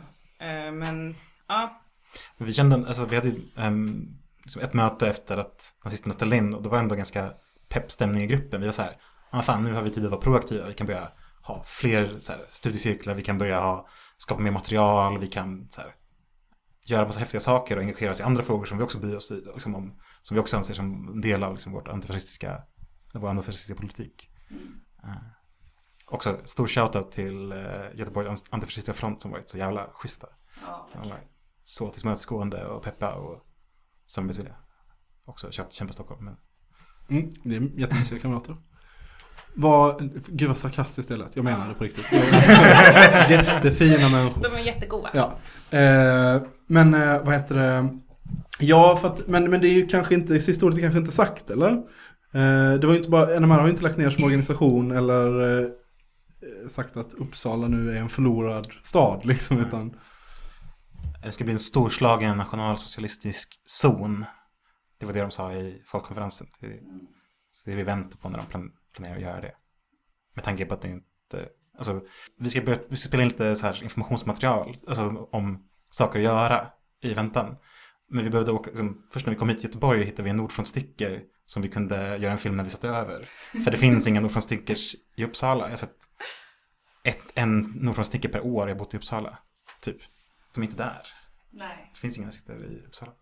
[0.47, 1.15] Eh, men
[1.47, 1.81] ja,
[2.37, 4.09] vi kände, alltså vi hade ju, ehm,
[4.43, 7.33] liksom ett möte efter att nazisterna ställde in och det var ändå ganska
[7.69, 8.61] pepp stämning i gruppen.
[8.61, 8.97] Vi var så här,
[9.37, 12.33] ja fan nu har vi tid att vara proaktiva, vi kan börja ha fler så
[12.33, 15.95] här, studiecirklar, vi kan börja ha, skapa mer material, vi kan så här,
[16.87, 19.31] göra massa häftiga saker och engagera oss i andra frågor som vi också bryr oss
[19.31, 22.63] i, liksom om, som vi också anser som en del av liksom, vårt antifascistiska,
[23.15, 24.31] vår antifascistiska politik.
[24.51, 24.83] Mm.
[25.05, 25.23] Eh,
[26.07, 30.27] också stor shoutout till uh, Göteborgs antifascistiska front som varit så jävla schyssta.
[30.63, 31.19] Ja, De verkligen.
[31.19, 31.29] var
[31.63, 33.47] så tillmötesgående och peppa och
[34.07, 34.57] samarbetsvilliga.
[35.25, 36.25] Också kämpa Stockholm.
[36.25, 36.37] Men...
[37.09, 38.57] Mm, det är jättemysiga kamrater.
[39.59, 41.37] Vad, gud vad sarkastiskt det lät.
[41.37, 42.13] Jag menar det på riktigt.
[43.31, 44.43] Jättefina människor.
[44.43, 45.11] de är jättegoda.
[45.15, 45.39] Ja.
[45.79, 47.89] Eh, men eh, vad heter det?
[48.59, 51.13] Ja, för att, men, men det är ju kanske inte, sista ordet är kanske inte
[51.13, 51.71] sagt eller?
[52.33, 55.61] Eh, det var ju inte bara, NMR har ju inte lagt ner som organisation eller
[55.63, 55.69] eh,
[56.69, 59.57] sagt att Uppsala nu är en förlorad stad liksom.
[59.57, 59.67] Nej.
[59.67, 59.95] Utan,
[61.23, 64.25] Det ska bli en storslagen nationalsocialistisk zon.
[65.01, 66.47] Det var det de sa i folkkonferensen.
[67.51, 69.55] Så det är vi väntar på när de plan, planerar att göra det.
[70.35, 71.49] Med tanke på att det inte...
[71.77, 72.03] Alltså,
[72.39, 76.25] vi ska, börja, vi ska spela in lite så här informationsmaterial alltså, om saker att
[76.25, 76.71] göra
[77.03, 77.57] i väntan.
[78.09, 80.37] Men vi behövde åka, liksom, först när vi kom hit till Göteborg hittade vi en
[80.37, 83.29] Nordfront-sticker som vi kunde göra en film när vi satt över.
[83.65, 85.65] För det finns inga Nordfront-stickers i Uppsala.
[85.65, 85.97] Jag har sett
[87.05, 89.39] ett, en Nordfront-sticker per år jag bott i Uppsala.
[89.81, 89.97] Typ.
[90.55, 91.03] De är inte där.
[91.51, 93.13] Nej, Det finns inga nazister i Uppsala.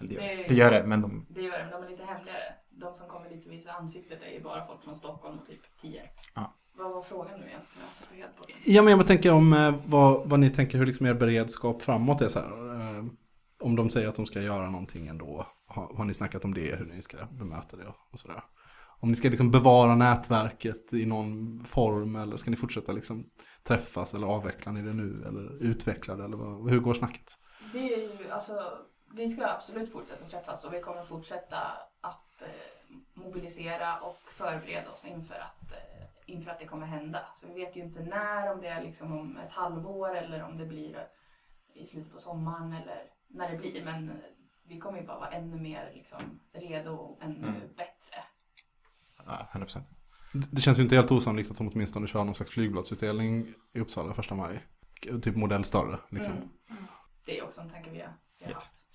[0.00, 1.26] Eller det, gör, Det- det gör det, men de...
[1.30, 1.70] det gör de.
[1.70, 2.42] De är lite hemligare.
[2.80, 5.60] De som kommer dit och visar ansiktet är ju bara folk från Stockholm och typ
[5.80, 6.10] Tierp.
[6.34, 6.54] Ja.
[6.78, 7.60] Vad var frågan nu igen?
[8.10, 8.74] Jag har helt på den.
[8.74, 12.20] ja men jag tänker om eh, vad, vad ni tänker hur liksom er beredskap framåt
[12.20, 12.80] är så här.
[12.98, 13.04] Eh,
[13.60, 15.46] om de säger att de ska göra någonting ändå.
[15.66, 18.42] Har, har ni snackat om det, hur ni ska bemöta det och sådär?
[19.00, 23.24] Om ni ska liksom bevara nätverket i någon form eller ska ni fortsätta liksom
[23.62, 27.38] träffas eller avvecklar ni det nu eller utvecklar det eller vad, hur går snacket?
[27.72, 28.52] Det är ju, alltså,
[29.14, 31.56] vi ska absolut fortsätta träffas och vi kommer fortsätta
[32.42, 37.20] att eh, mobilisera och förbereda oss inför att, eh, inför att det kommer hända.
[37.36, 40.58] Så vi vet ju inte när, om det är liksom om ett halvår eller om
[40.58, 41.08] det blir
[41.74, 43.84] i slutet på sommaren eller när det blir.
[43.84, 44.16] Men eh,
[44.64, 47.60] vi kommer ju bara vara ännu mer liksom, redo och ännu Mm.
[47.60, 48.24] bättre.
[49.26, 49.86] Ja, 100 procent.
[50.32, 53.80] Det det känns ju inte helt osannolikt att de åtminstone kör någon slags flygbladsutdelning i
[53.80, 54.64] Uppsala första maj.
[55.22, 56.32] Typ modell större liksom.
[56.32, 56.48] Mm.
[57.24, 58.86] Det är också en tanke vi har, vi har haft.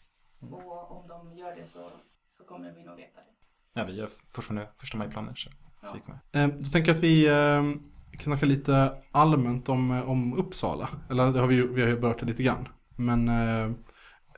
[0.51, 1.79] Och om de gör det så,
[2.43, 3.79] så kommer vi nog veta det.
[3.79, 5.33] Ja, vi gör fortfarande första maj-planer.
[5.35, 5.49] Så
[5.81, 5.97] Ja.
[6.39, 7.63] Eh, Då tänker jag att vi eh,
[8.17, 10.89] kan snacka lite allmänt om, eh, om Uppsala.
[11.09, 12.67] Eller det har vi, vi har ju berört det lite grann.
[12.95, 13.63] Men eh,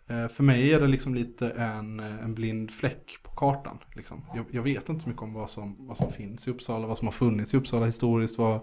[0.10, 3.78] eh, för mig är det liksom lite en, eh, en blind fläck på kartan.
[3.96, 4.26] Liksom.
[4.36, 6.98] Jag, jag vet inte så mycket om vad som, vad som finns i Uppsala, vad
[6.98, 8.60] som har funnits i Uppsala historiskt, vad,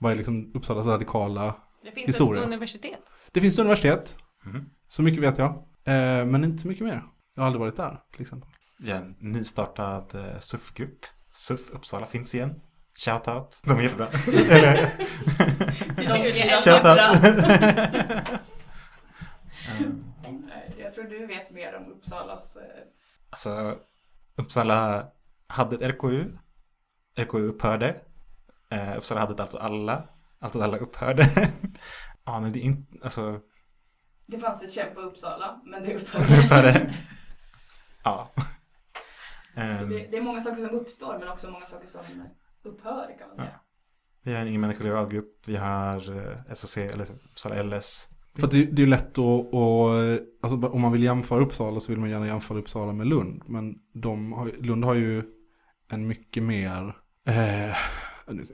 [0.00, 1.54] vad är liksom Uppsalas radikala...
[1.82, 2.40] Det finns Historia.
[2.42, 3.00] ett universitet.
[3.32, 4.70] Det finns ett universitet, Mhm.
[4.88, 5.50] så mycket vet jag.
[5.84, 7.02] Eh, men inte så mycket mer.
[7.34, 8.50] Jag har aldrig varit där till exempel.
[8.78, 10.98] Vi har en nystartad eh, SUF-grupp.
[11.32, 12.60] SUF Uppsala finns igen.
[13.04, 13.60] Shoutout.
[13.64, 14.08] De är jättebra.
[16.64, 17.22] Shoutout.
[20.46, 22.56] Nej, Jag tror du vet mer om Uppsalas...
[22.56, 22.62] eh,
[23.30, 23.78] Alltså,
[24.36, 25.06] Uppsala
[25.46, 26.36] hade ett RKU.
[27.16, 27.96] RKU upphörde.
[28.70, 30.08] Eh, Uppsala hade ett Allt åt alla.
[30.38, 31.50] Allt åt alla upphörde.
[32.24, 33.40] ja, men det är inte, alltså,
[34.26, 36.38] Det fanns ett kämpa Uppsala, men det det upphörde.
[36.38, 36.94] upphörde.
[38.04, 38.30] Ja.
[39.54, 42.00] Så Ehm, det, det är många saker som uppstår, men också många saker som
[42.64, 43.60] upphör kan man säga.
[44.22, 45.42] vi har en ingen människolegalgrupp.
[45.46, 46.16] Vi har
[46.48, 48.08] eh, SOC, eller Uppsala LS.
[48.38, 49.54] För att det, det är ju lätt att,
[50.42, 53.42] alltså, om man vill jämföra Uppsala så vill man gärna jämföra Uppsala med Lund.
[53.46, 55.22] Men de har, Lund har ju
[55.90, 57.66] en mycket mer, eh,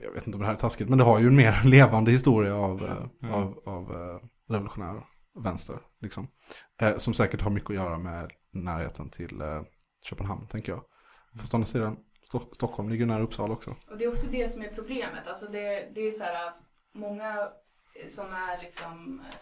[0.03, 2.11] jag vet inte om det här är taskigt, men det har ju en mer levande
[2.11, 2.83] historia av,
[3.21, 3.33] Mm.
[3.33, 4.19] av, av eh,
[4.53, 5.03] revolutionär
[5.43, 5.75] vänster.
[6.01, 6.27] Liksom.
[6.81, 9.61] Eh, som säkert har mycket att göra med närheten till eh,
[10.09, 10.81] Köpenhamn, tänker jag.
[11.39, 11.97] Fast å andra sidan,
[12.31, 13.75] Sto- Stockholm ligger nära Uppsala också.
[13.89, 15.27] Och det är också det som är problemet.
[15.27, 16.53] Alltså det, det är så här,
[16.93, 17.51] många
[18.03, 19.35] eh, som är liksom eh,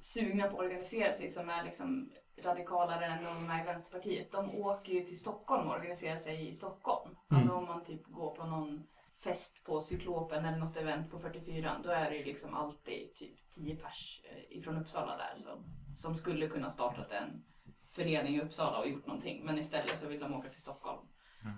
[0.00, 2.10] sugna på att organisera sig, som är liksom
[2.44, 4.32] radikalare än de är i Vänsterpartiet.
[4.32, 7.16] De åker ju till Stockholm och organiserar sig i Stockholm.
[7.28, 8.82] Alltså om man typ går på någon
[9.24, 13.50] fest på Cyklopen eller något event på 44 då är det ju liksom alltid typ
[13.50, 15.64] 10 pers eh, ifrån Uppsala där som,
[15.96, 17.44] som skulle kunna startat en
[17.92, 19.44] förening i Uppsala och gjort någonting.
[19.44, 21.06] Men istället så vill de åka till Stockholm.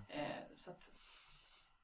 [0.08, 0.92] Eh, så att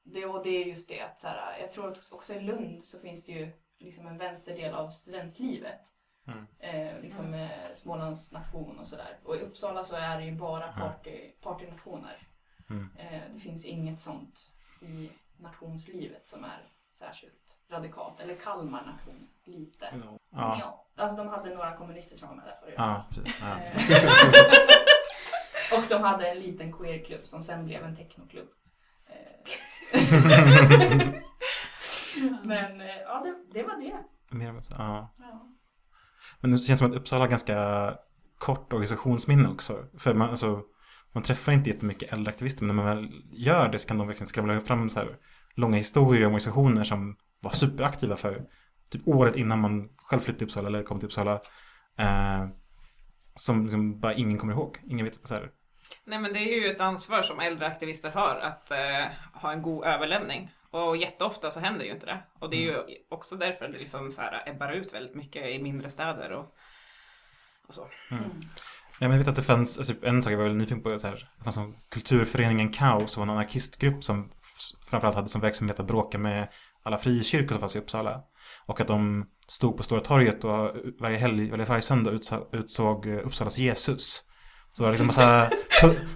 [0.03, 2.85] det, och det är just det att så här, jag tror att också i Lund
[2.85, 5.81] så finns det ju liksom en vänsterdel av studentlivet.
[6.27, 6.47] Mm.
[6.59, 9.19] Eh, liksom med Smålands nation och sådär.
[9.23, 12.27] Och i Uppsala så är det ju bara party, partynationer.
[12.69, 12.89] Mm.
[12.97, 16.61] Eh, det finns inget sånt i nationslivet som är
[16.91, 18.19] särskilt radikalt.
[18.19, 19.85] Eller Kalmar nation, lite.
[19.91, 20.77] Ja, Ja.
[20.97, 22.73] Alltså de hade några kommunister som var med där förut.
[22.77, 23.41] ja precis.
[23.41, 23.57] Ja.
[25.77, 28.47] Och de hade en liten queerklubb som sen blev en technoklubb.
[29.09, 29.51] Eh,
[32.43, 34.03] Men eh, ja, det, det var det.
[34.37, 35.13] Mer om ja.
[35.19, 35.47] Ja.
[36.39, 37.93] Men det känns som att Uppsala har ganska
[38.37, 39.85] kort organisationsminne också.
[39.97, 40.61] För man, alltså,
[41.13, 44.07] man träffar inte jättemycket äldre aktivister, men när man väl gör det så kan de
[44.07, 45.17] verkligen skramla fram så här
[45.55, 48.41] långa historier om organisationer som var superaktiva för
[48.91, 51.41] typ året innan man själv flyttade till Uppsala eller kom till Uppsala.
[51.97, 52.47] Eh,
[53.35, 54.79] som liksom bara ingen kommer ihåg.
[54.87, 55.49] Ingen vet så här.
[56.05, 59.61] Nej men det är ju ett ansvar som äldre aktivister har att eh, ha en
[59.61, 60.51] god överlämning.
[60.71, 62.23] Och jätteofta så händer ju inte det.
[62.39, 62.77] Och det är ju
[63.09, 66.55] också därför det liksom så här ebbar ut väldigt mycket i mindre städer och,
[67.67, 67.87] och så.
[68.09, 70.99] Ja, men jag vet att det fanns, alltså, en sak jag var väldigt nyfiken på,
[70.99, 74.31] så här, det fanns som kulturföreningen Kaos som var en anarkistgrupp som
[74.85, 76.47] framförallt hade som verksamhet att bråka med
[76.83, 78.23] alla frikyrkor som fanns i Uppsala.
[78.71, 82.11] Och att de stod på Stora torget och varje helg, eller varje söndag
[82.53, 84.23] utsåg eh, Uppsalas Jesus.
[84.71, 85.49] Så var det liksom massa,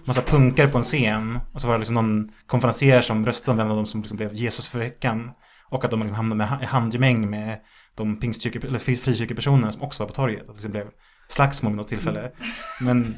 [0.06, 1.40] massa punkare på en scen.
[1.54, 4.18] Och så var det liksom någon konferencier som röstade om vem av dem som liksom
[4.18, 5.32] blev Jesus för veckan.
[5.70, 7.60] Och att de liksom hamnade med i handgemäng med
[7.96, 10.42] de pingstkyrke, eller fri- frikyrkopersonerna som också var på torget.
[10.42, 10.88] Att det liksom blev
[11.28, 12.32] slagsmål vid något tillfälle.
[12.82, 13.18] Men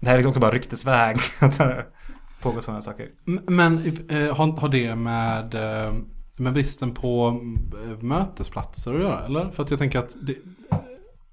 [0.00, 1.16] det här är liksom också bara ryktesväg.
[2.42, 3.08] Pågår sådana saker.
[3.46, 5.92] Men eh, har, har det med, eh,
[6.36, 7.40] med bristen på
[7.84, 9.24] eh, mötesplatser att göra?
[9.24, 9.50] Eller?
[9.50, 10.36] För att jag tänker att det,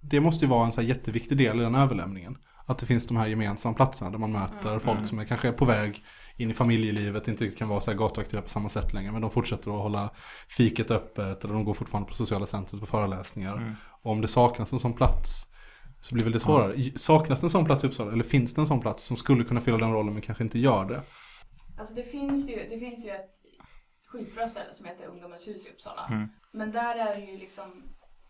[0.01, 2.37] det måste ju vara en så här jätteviktig del i den överlämningen.
[2.65, 5.51] Att det finns de här gemensamma platserna där man möter folk som är kanske är
[5.51, 6.03] på väg
[6.37, 9.11] in i familjelivet, inte riktigt kan vara så här gatuaktiva på samma sätt längre.
[9.11, 10.09] Men de fortsätter att hålla
[10.47, 13.75] fiket öppet eller de går fortfarande på sociala centret på föreläsningar.
[14.03, 15.47] Och om det saknas en sån plats
[16.01, 16.91] så blir väl det svårare.
[16.95, 18.11] Saknas det en sån plats i Uppsala?
[18.11, 20.59] Eller finns det en sån plats som skulle kunna fylla den rollen men kanske inte
[20.59, 21.01] gör det?
[21.79, 23.38] Alltså det finns ju, det finns ju ett
[24.09, 26.07] skitbra ställe som heter Ungdomens hus i Uppsala.
[26.07, 26.29] Mm.
[26.51, 27.83] Men där är det ju liksom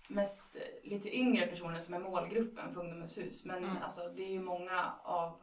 [0.07, 3.45] mest eh, lite yngre personer som är målgruppen för Ungdomens hus.
[3.45, 3.77] Men Mm.
[3.83, 5.41] alltså det är ju många av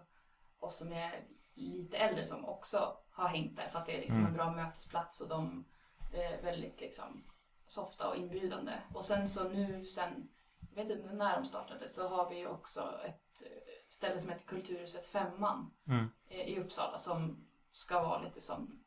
[0.61, 4.19] oss som är lite äldre som också har hängt där för att det är liksom
[4.19, 4.31] Mm.
[4.31, 5.65] en bra mötesplats och de
[6.13, 7.25] är väldigt liksom
[7.67, 8.73] softa och inbjudande.
[8.95, 10.29] Och sen så nu sen,
[10.75, 13.51] jag vet inte när de startade, så har vi ju också ett eh,
[13.89, 16.07] ställe som heter Kulturhuset Femman Mm.
[16.29, 18.83] eh, i Uppsala som ska vara lite som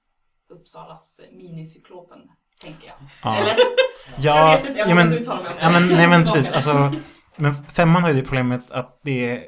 [0.50, 2.18] Uppsalas minicyklopen,
[2.62, 2.96] tänker jag.
[3.24, 3.36] Ja.
[3.38, 3.56] Eller?
[4.18, 5.64] Ja, jag vet inte, jag ja, men, inte uttala mig om det.
[5.64, 6.52] ja, men, nej men precis.
[6.52, 6.94] Alltså,
[7.36, 9.44] men femman har ju det problemet att det är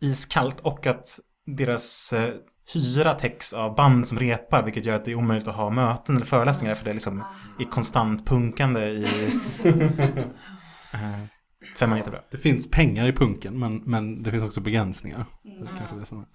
[0.00, 2.34] iskallt och att deras eh,
[2.74, 6.16] hyra täcks av band som repar vilket gör att det är omöjligt att ha möten
[6.16, 7.26] eller föreläsningar för det är liksom Ah.
[7.62, 9.06] är konstant punkande i...
[10.92, 11.00] Eh,
[11.76, 12.20] femman är jättebra.
[12.30, 15.24] Det finns pengar i punken men, men det finns också begränsningar.
[15.42, 15.76] Det är Mm.
[15.78, 16.26] kanske det som är.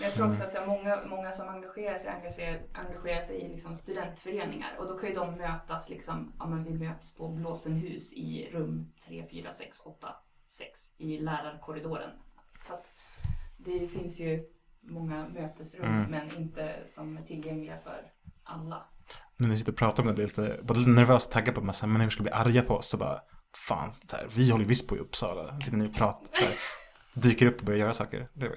[0.00, 3.40] Men jag tror också att så här, många, många som engagerar sig engagerar, engagerar sig
[3.40, 7.28] i liksom studentföreningar och då kan ju de mötas liksom, ja men vi möts på
[7.28, 10.08] Blåsenhus i rum 3, 4, 6, 8,
[10.48, 12.10] 6 i lärarkorridoren.
[12.60, 12.90] Så att
[13.58, 14.44] det finns ju
[14.82, 16.10] många mötesrum Mm.
[16.10, 18.12] men inte som är tillgängliga för
[18.44, 18.86] alla.
[19.36, 21.54] Nu när vi sitter och pratar om det, blir lite, både lite nervös och taggad
[21.54, 22.88] på att massa människor ska bli arga på oss.
[22.88, 23.20] Så bara,
[23.68, 25.60] fan, här, vi håller visst på i Uppsala.
[25.60, 26.48] Sitter ni och pratar,
[27.14, 28.28] dyker upp och börjar göra saker.
[28.32, 28.56] Det var,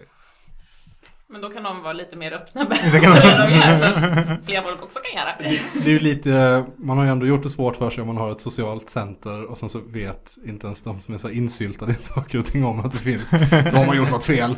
[1.30, 3.80] Men då kan de vara lite mer öppna med Det kan vad de- de gör,
[3.80, 5.59] så att fler folk också kan göra.
[5.84, 8.17] Det är ju lite, man har ju ändå gjort det svårt för sig om man
[8.17, 11.91] har ett socialt center och sen så vet inte ens de som är så insyltade
[11.91, 13.32] i saker och ting om att det finns.
[13.32, 13.38] Då
[13.78, 14.55] har man gjort något fel.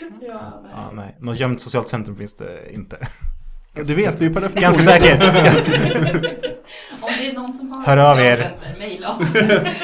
[0.00, 0.70] Ja, nej.
[0.74, 1.16] ja, nej.
[1.20, 3.08] Något gömt socialt centrum finns det inte.
[3.72, 4.62] Det vet vi ju per definition.
[4.62, 5.14] Ganska säker.
[7.00, 8.56] Om det är någon som har Hör ett av er.
[8.78, 9.34] mejla oss.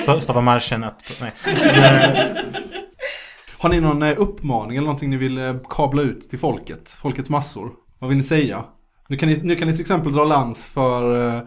[0.02, 0.84] Sto- Stoppa marschen.
[0.84, 1.32] Att, nej.
[3.60, 6.90] Har ni någon eh, uppmaning eller någonting ni vill eh, kabla ut till folket?
[6.90, 7.72] Folkets massor?
[7.98, 8.64] Vad vill ni säga?
[9.08, 11.42] Nu kan ni, nu kan ni till exempel dra lans för eh,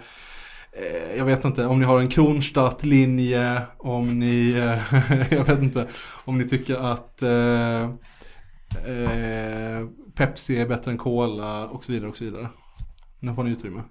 [1.18, 4.52] jag vet inte, om ni har en Kronstadt-linje, om ni,
[5.30, 5.88] jag vet inte,
[6.26, 7.84] om ni tycker att eh,
[8.94, 12.50] eh, Pepsi är bättre än Cola och så vidare och så vidare.
[13.20, 13.82] Nu får ni utrymme.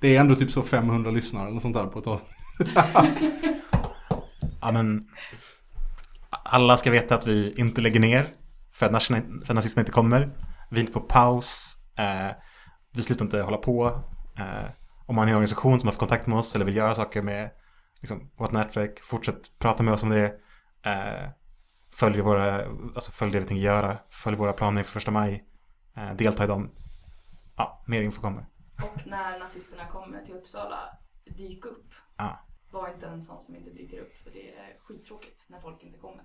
[0.00, 2.20] Det är ändå typ så 500 lyssnare eller sånt där på ett tag.
[4.60, 5.06] ja, men,
[6.30, 8.32] alla ska veta att vi inte lägger ner
[8.72, 10.36] för att, nazisten- för att nazisterna inte kommer.
[10.70, 11.76] Vi är inte på paus.
[11.96, 12.36] Eh,
[12.92, 14.02] vi slutar inte hålla på.
[14.38, 14.70] Eh,
[15.06, 17.22] om man är en organisation som har fått kontakt med oss eller vill göra saker
[17.22, 17.50] med
[18.00, 20.24] liksom, vårt nätverk, fortsätt prata med oss om det.
[20.82, 21.30] Eh,
[21.94, 22.64] följ, våra,
[22.94, 23.98] alltså, följ det vi tänker göra.
[24.10, 25.44] Följ våra planer för första maj.
[25.96, 26.70] Eh, delta i dem.
[27.56, 28.46] Ja, mer info kommer.
[28.82, 30.78] Och när nazisterna kommer till Uppsala,
[31.36, 31.86] dyk upp.
[32.16, 32.46] Ja.
[32.70, 35.98] Var inte en sån som inte dyker upp för det är skittråkigt när folk inte
[35.98, 36.24] kommer.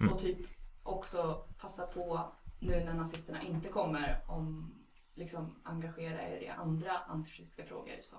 [0.00, 0.12] Mm.
[0.12, 0.38] Och typ
[0.82, 4.74] också passa på nu när nazisterna inte kommer om
[5.14, 8.18] liksom engagera er i andra antifascistiska frågor som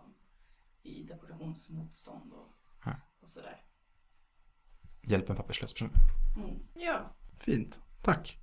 [0.81, 2.47] i deportationsmotstånd och,
[2.85, 2.91] Ja.
[3.21, 3.61] och sådär.
[5.01, 5.89] Hjälp en papperslös person.
[6.37, 6.59] Mm.
[6.73, 7.15] Ja.
[7.37, 8.37] Fint, tack.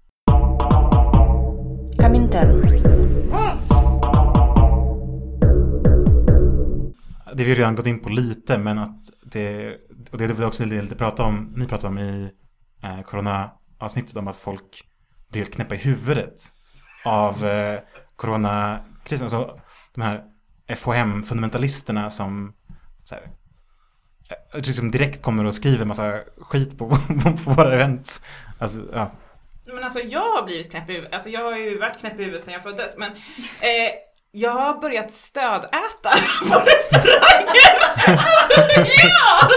[1.99, 2.47] Kaminter.
[7.37, 9.77] Det har vi redan gått in på lite, men att det,
[10.11, 12.31] och det är det också lite prata om, ni pratade om i
[12.83, 14.85] eh, corona-avsnittet om att folk
[15.31, 16.53] blir helt knäppa i huvudet
[17.05, 17.81] av eh,
[18.17, 19.25] coronakrisen.
[19.25, 19.61] Alltså
[19.95, 20.25] de här
[20.69, 22.55] FHM-fundamentalisterna som
[23.05, 23.23] så här,
[24.31, 26.89] eh, liksom direkt kommer och skriver massa skit på,
[27.45, 28.23] på våra event.
[28.59, 29.13] Alltså, ja.
[29.67, 31.15] Men alltså jag har blivit knäpp i huvudet.
[31.15, 32.97] Alltså jag har ju varit knäpp i huvudet sedan jag föddes.
[32.97, 33.93] Men eh,
[34.39, 36.11] jag har börjat stödäta
[36.49, 37.77] på restauranger.
[38.07, 39.49] Alltså, ja!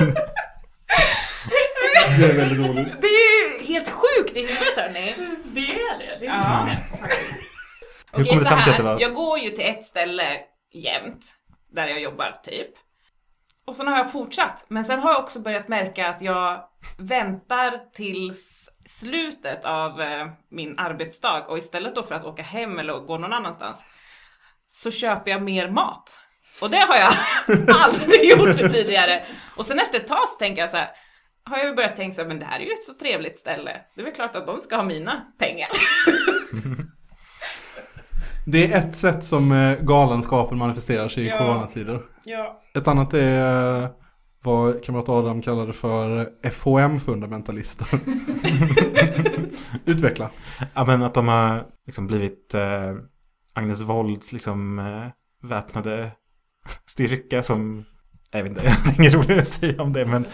[2.19, 3.01] Det är väldigt roligt.
[3.01, 5.15] Det är ju helt sjukt i huvudet hörni.
[5.43, 6.17] Det är det.
[6.19, 6.67] det är Ja.
[8.13, 9.86] Hur kom du så fram till att här, det var- jag går ju till ett
[9.86, 10.38] ställe
[10.73, 11.25] jämt,
[11.71, 12.69] där jag jobbar typ.
[13.65, 16.63] Och sen har jag fortsatt, men sen har jag också börjat märka att jag
[16.97, 18.69] väntar tills
[18.99, 23.34] slutet av eh, min arbetsdag och istället då för att åka hem eller gå någon
[23.34, 23.80] annanstans
[24.72, 26.20] så köper jag mer mat.
[26.61, 27.13] Och det har jag
[27.86, 29.24] aldrig gjort tidigare.
[29.55, 30.89] Och sen efter ett tag så tänker jag så här,
[31.43, 33.72] har jag börjat tänka så här, men det här är ju ett så trevligt ställe.
[33.95, 35.70] Det är väl klart att de ska ha mina pengar.
[38.45, 41.38] Det är ett sätt som eh, galenskapen manifesterar sig i Ja.
[41.38, 42.01] coronatider.
[42.24, 42.61] Ja.
[42.76, 43.89] Ett annat är eh,
[44.43, 47.88] vad kamrat Adam kallade för FHM-fundamentalister.
[49.86, 50.30] Utveckla.
[50.74, 52.93] Ja, men att de har liksom blivit eh,
[53.54, 55.08] Agnes Wolds liksom eh,
[55.50, 56.12] väpnade
[56.86, 57.86] styrka som
[58.32, 60.26] jag vet inte, jag har inget roligare att säga om det men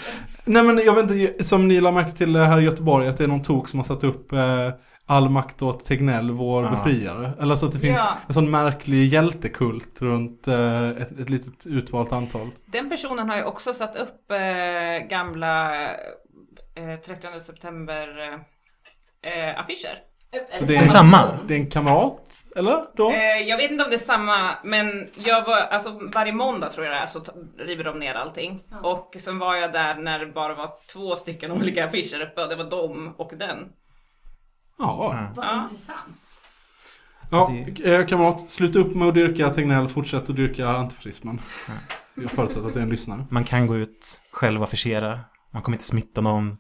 [0.46, 3.24] Nej men jag vet inte, som ni la märke till här i Göteborg att det
[3.24, 4.70] är någon tok som har satt upp eh,
[5.08, 6.70] All makt åt Tegnell, vår Ja.
[6.72, 7.34] befriare.
[7.40, 8.18] Eller så att det finns Ja.
[8.28, 12.50] en sån märklig hjältekult runt eh, ett, ett litet utvalt antal.
[12.66, 15.84] Den personen har ju också satt upp eh, gamla
[16.76, 18.08] eh, 30 september
[19.58, 19.98] affischer.
[20.52, 21.40] Så det är samma?
[21.48, 22.96] Det är en kamrat, eller?
[22.96, 23.12] Då?
[23.12, 23.18] Eh,
[23.48, 26.96] jag vet inte om det är samma, men jag var, alltså varje måndag tror jag
[26.96, 27.22] det är så
[27.60, 28.64] river de ner allting.
[28.72, 28.78] Ja.
[28.92, 32.50] Och sen var jag där när det bara var två stycken olika affischer uppe och
[32.50, 33.58] det var dem och den.
[34.78, 35.30] Ja.
[35.36, 35.64] Vad Ja.
[35.64, 36.16] intressant.
[37.32, 37.52] Ja,
[37.84, 41.42] eh, kamrat, sluta upp med att dyrka Tegnell, fortsätt att dyrka antifascismen.
[42.16, 43.26] Jag förutsätter att det är en lyssnare.
[43.30, 45.20] man kan gå ut själv och affischera.
[45.54, 46.58] Man kommer inte smitta någon.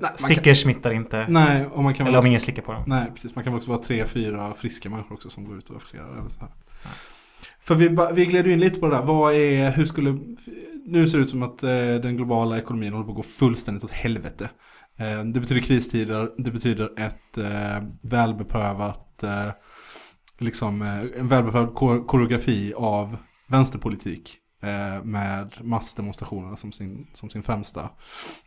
[0.00, 1.26] Kan- Stickers smittar inte.
[1.28, 2.84] Nej, och man kan väl Eller om också, ingen slickar på dem.
[2.86, 3.34] Nej, precis.
[3.34, 6.18] Man kan väl också vara tre, fyra friska människor också som går ut och affischerar.
[6.18, 6.48] Eller så här.
[7.60, 9.02] För vi, vi gled ju in lite på det där.
[9.02, 10.18] Vad är, hur skulle...
[10.86, 11.70] Nu ser det ut som att eh,
[12.02, 14.50] den globala ekonomin håller på att gå fullständigt åt helvete.
[14.98, 19.48] Eh, det betyder kristider, det betyder ett eh, välbeprövat, eh,
[20.38, 23.16] liksom eh, en välbeprövad kor- koreografi av
[23.48, 24.36] vänsterpolitik.
[24.64, 27.90] Eh, med massdemonstrationerna som sin, som sin främsta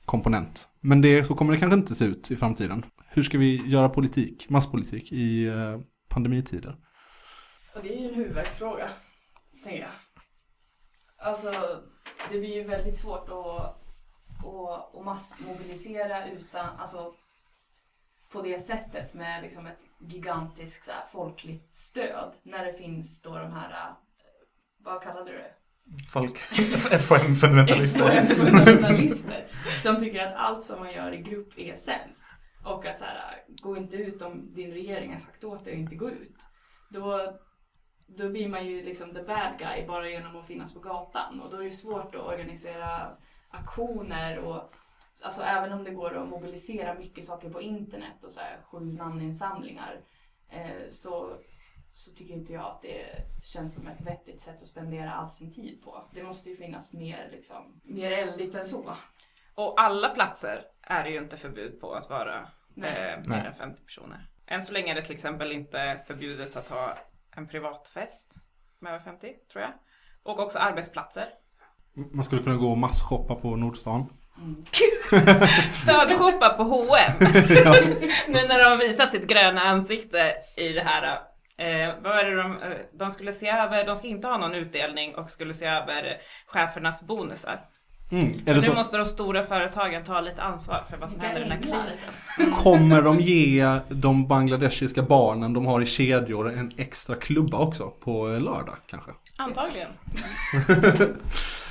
[0.05, 0.69] komponent.
[0.79, 2.85] Men det, så kommer det kanske inte se ut i framtiden.
[3.09, 6.77] Hur ska vi göra politik, masspolitik i eh, pandemitider?
[7.75, 8.89] Och det är ju en huvudvärksfråga,
[9.63, 9.89] tänker jag.
[11.17, 11.51] Alltså,
[12.31, 13.35] det blir ju väldigt svårt att,
[14.45, 17.13] att, att massmobilisera utan, alltså
[18.31, 23.37] på det sättet med liksom ett gigantiskt så här, folkligt stöd när det finns då
[23.37, 23.95] de här, eh,
[24.77, 25.56] vad kallade du det?
[26.13, 28.21] Folk, FHM-fundamentalister.
[28.21, 29.47] FHM fundamentalister.
[29.83, 32.25] som tycker att allt som man gör i grupp är sämst.
[32.65, 35.79] Och att så här, gå inte ut om din regering har sagt åt dig att
[35.79, 36.47] inte gå ut.
[36.89, 37.33] Då,
[38.17, 41.41] då blir man ju liksom the bad guy bara genom att finnas på gatan.
[41.41, 43.09] Och då är det svårt att organisera
[43.49, 44.73] aktioner och
[45.23, 48.79] Alltså även om det går att mobilisera mycket saker på internet och så här, sju
[48.79, 50.01] namninsamlingar
[50.49, 51.37] eh, så,
[51.97, 53.05] så tycker inte jag att det
[53.43, 56.09] känns som ett vettigt sätt att spendera all sin tid på.
[56.13, 58.95] Det måste ju finnas mer, liksom, mer eldigt än så.
[59.55, 63.13] Och alla platser är det ju inte förbud på att vara Nej.
[63.13, 64.29] eh, mer än 50 personer.
[64.47, 66.97] Än så länge är det till exempel inte förbjudet att ha
[67.31, 68.33] en privatfest
[68.79, 69.73] med över 50 tror jag.
[70.23, 71.29] Och också arbetsplatser.
[71.93, 74.13] Man skulle kunna gå och masshoppa på Nordstan.
[75.71, 77.13] Stödshoppa på H&M.
[78.27, 81.19] nu när de har visat sitt gröna ansikte i det här.
[81.57, 84.55] Eh, vad är det de, eh, de skulle se över, de ska inte ha någon
[84.55, 87.59] utdelning och skulle se över chefernas bonusar.
[88.11, 88.25] Mm.
[88.25, 91.41] Är det Nu så, måste de stora företagen ta lite ansvar för vad som händer
[91.41, 92.53] i den här krisen.
[92.53, 98.27] kommer de ge de bangladeshiska barnen de har i kedjor en extra klubba också på
[98.27, 99.11] lördag kanske?
[99.37, 99.89] Antagligen.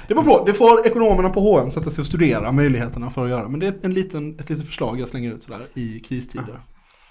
[0.08, 3.30] Det beror på, det får ekonomerna på H&M sätta sig och studera möjligheterna för att
[3.30, 3.48] göra.
[3.48, 6.60] Men det är en liten, ett litet förslag jag slänger ut sådär i kristider.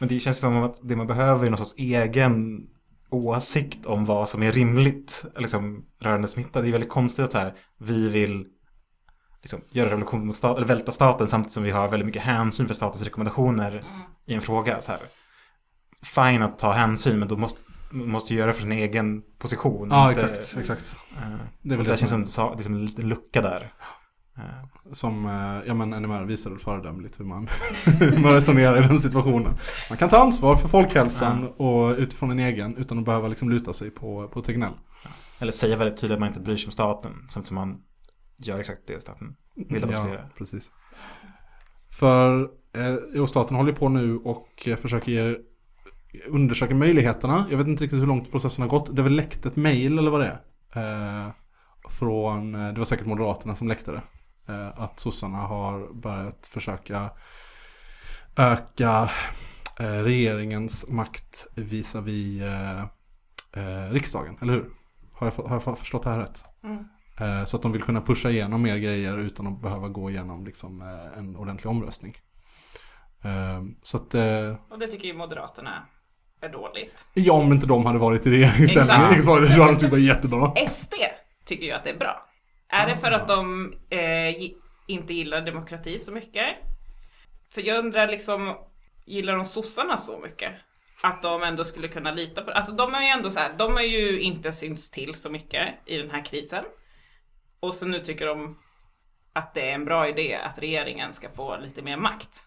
[0.06, 2.62] Men det känns som att det man behöver är någon sorts egen
[3.10, 6.62] åsikt om vad som är rimligt liksom, rörande smitta.
[6.62, 8.46] Det är väldigt konstigt att så här, vi vill
[9.42, 12.68] liksom, göra revolution mot staten, eller välta staten samtidigt som vi har väldigt mycket hänsyn
[12.68, 13.84] för statens rekommendationer
[14.28, 14.82] i en fråga.
[14.82, 15.02] Så här.
[16.04, 17.60] Fine att ta hänsyn, men då måste
[17.92, 19.88] måste göra för sin egen position.
[19.92, 20.98] Ja, exakt, exakt.
[21.18, 23.74] eh, Det är väl och det känns som, liksom, en liten lucka där.
[24.38, 27.48] Eh, som eh, ja men NMR visar väl föredömligt hur man,
[28.22, 29.54] man resonerar i den situationen.
[29.90, 33.74] Man kan ta ansvar för folkhälsan och utifrån en egen utan att behöva liksom luta
[33.74, 34.74] sig på, på Tegnell.
[35.40, 37.78] Eller säga väldigt tydligt att man inte bryr sig om staten, samtidigt som man
[38.38, 40.30] gör exakt det staten vill att man ska Ja, göra.
[40.38, 40.72] precis.
[41.90, 42.50] För
[43.16, 45.36] eh, staten håller på nu och eh, försöker ge,
[46.28, 47.46] undersöka möjligheterna.
[47.50, 48.96] Jag vet inte riktigt hur långt processen har gått.
[48.96, 50.40] Det är väl läckt ett mail eller vad det
[50.74, 51.26] är.
[51.26, 51.32] Eh,
[51.90, 54.02] från, det var säkert Moderaterna som läckte det.
[54.48, 57.10] Eh, att sossarna har börjat försöka
[58.38, 59.10] öka
[59.80, 62.80] eh, regeringens makt visavi eh,
[63.64, 64.66] eh, riksdagen, eller hur?
[65.14, 66.44] Har jag, har jag förstått det här rätt?
[66.64, 66.78] Mm.
[67.20, 70.46] Eh, Så att de vill kunna pusha igenom mer grejer utan att behöva gå igenom
[70.46, 72.16] liksom, eh, en ordentlig omröstning.
[73.24, 75.86] Eh, Så att, eh, Och det tycker ju Moderaterna
[76.42, 77.06] är dåligt.
[77.14, 79.26] ja om inte de hade varit i regeringsställning, Exakt.
[79.26, 80.54] var det, då hade de tyckt det var jättebra.
[80.70, 80.94] SD
[81.46, 82.26] tycker ju att det är bra.
[82.70, 84.52] Är det för att de eh,
[84.88, 86.56] inte gillar demokrati så mycket?
[87.54, 88.58] För jag undrar liksom,
[89.06, 90.52] gillar de sossarna så mycket?
[91.02, 92.56] Att de ändå skulle kunna lita på det.
[92.56, 95.74] Alltså de är ju ändå så här, de har ju inte synts till så mycket
[95.86, 96.64] i den här krisen.
[97.60, 98.60] Och så nu tycker de
[99.34, 102.46] att det är en bra idé att regeringen ska få lite mer makt.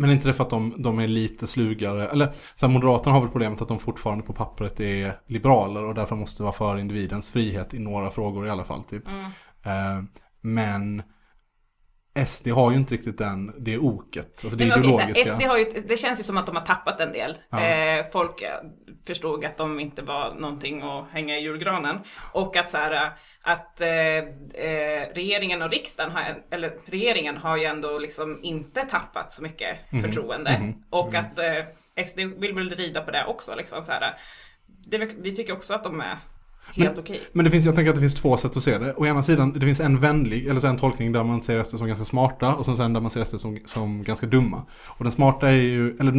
[0.00, 2.08] Men inte det för att de, de är lite slugare?
[2.08, 5.94] Eller så här, Moderaterna har väl problemet att de fortfarande på pappret är liberaler och
[5.94, 8.84] därför måste vara för individens frihet i några frågor i alla fall.
[8.84, 9.08] Typ.
[9.62, 10.02] Eh,
[10.40, 11.02] Men
[12.26, 15.30] SD har ju inte riktigt den, det oket, alltså det Nej, okej, ideologiska.
[15.32, 17.36] här, SD har ju, det känns ju som att de har tappat en del.
[17.50, 17.60] Ja.
[17.60, 18.50] Eh, folk eh,
[19.06, 21.98] förstod att de inte var någonting att hänga i julgranen.
[22.32, 23.10] Och att så här,
[23.42, 29.32] att eh, eh, regeringen och riksdagen har, eller regeringen har ju ändå liksom inte tappat
[29.32, 30.02] så mycket Mhm.
[30.02, 30.72] förtroende.
[30.90, 34.14] Och att eh, SD vill väl rida på det också liksom så här.
[34.66, 36.16] Det, vi tycker också att de är
[36.74, 37.20] helt okej.
[37.32, 38.94] Men det finns, jag tänker att det finns två sätt att se det.
[38.96, 41.78] Å ena sidan, det finns en vänlig, eller så en tolkning där man ser SD
[41.78, 44.62] som ganska smarta och sen så en där man ser SD som, som ganska dumma.
[44.86, 46.12] Och den smarta är ju, eller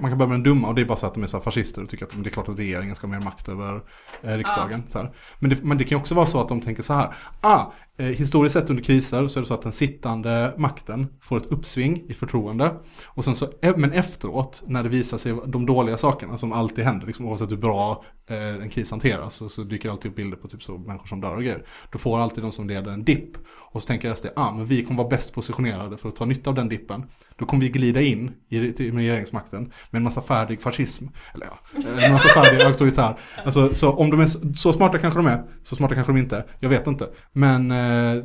[0.00, 1.36] man kan börja med den dumma och det är bara så att de är så
[1.36, 3.80] här fascister och tycker att det är klart att regeringen ska ha mer makt över
[4.22, 4.82] eh, riksdagen.
[4.88, 5.10] Så här.
[5.38, 7.72] Men, det, men det kan ju också vara så att de tänker så här, ah,
[7.98, 11.46] eh, historiskt sett under kriser så är det så att den sittande makten får ett
[11.46, 12.74] uppsving i förtroende.
[13.06, 16.84] Och sen så, eh, men efteråt, när det visar sig de dåliga sakerna som alltid
[16.84, 20.36] händer, liksom, oavsett hur bra eh, en kris hanteras, så, så dyker alltid upp bilder
[20.36, 21.64] på typ så människor som dör och grejer.
[21.92, 23.36] Då får alltid de som leder en dipp.
[23.46, 26.50] Och så tänker SD, ah men vi kommer vara bäst positionerade för att ta nytta
[26.50, 27.06] av den dippen.
[27.36, 31.06] Då kommer vi glida in i regeringsmakten med en massa färdig fascism.
[31.34, 33.18] Eller ja, en massa färdig auktoritär.
[33.44, 36.44] Alltså, så om de är så, smarta kanske de är, så smarta kanske de inte.
[36.60, 37.08] Jag vet inte.
[37.32, 38.24] Men, eh,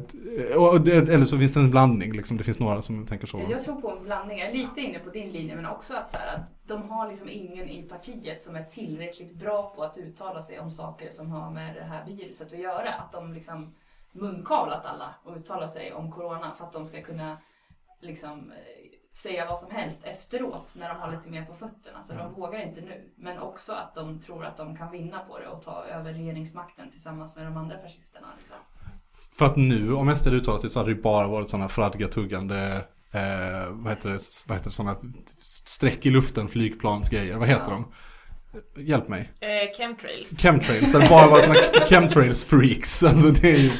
[1.14, 2.38] eller så finns det en blandning liksom.
[2.38, 3.42] Det finns några som tänker så.
[3.50, 4.40] Jag tror på en blandning.
[4.40, 7.10] Jag är lite inne på din linje men också att, så här, att de har
[7.10, 11.32] liksom ingen i partiet som är tillräckligt bra på att uttala sig om saker som
[11.32, 12.93] har med det här viruset att göra.
[12.93, 13.76] Att de liksom
[14.12, 17.38] munkavlat alla och uttala sig om corona för att de ska kunna
[18.02, 18.58] liksom eh,
[19.14, 22.02] säga vad som helst efteråt när de har lite mer på fötterna.
[22.02, 23.14] Så de vågar inte nu.
[23.18, 26.91] Men också att de tror att de kan vinna på det och ta över regeringsmakten
[26.91, 28.28] tillsammans med de andra fascisterna.
[28.39, 28.58] Liksom.
[29.32, 32.76] För att nu, om SD hade uttalat sig så hade det bara varit sådana fradga-tuggande,
[33.12, 34.95] eh, vad heter det, vad heter det, sådana
[35.39, 37.76] streck i luften, flygplansgrejer, vad heter Ja.
[37.76, 37.86] de?
[38.78, 39.32] Hjälp mig.
[39.41, 43.04] Eh, chemtrails Chemtrails, det hade bara varit sådana chemtrails-freaks.
[43.04, 43.72] Alltså det är ju...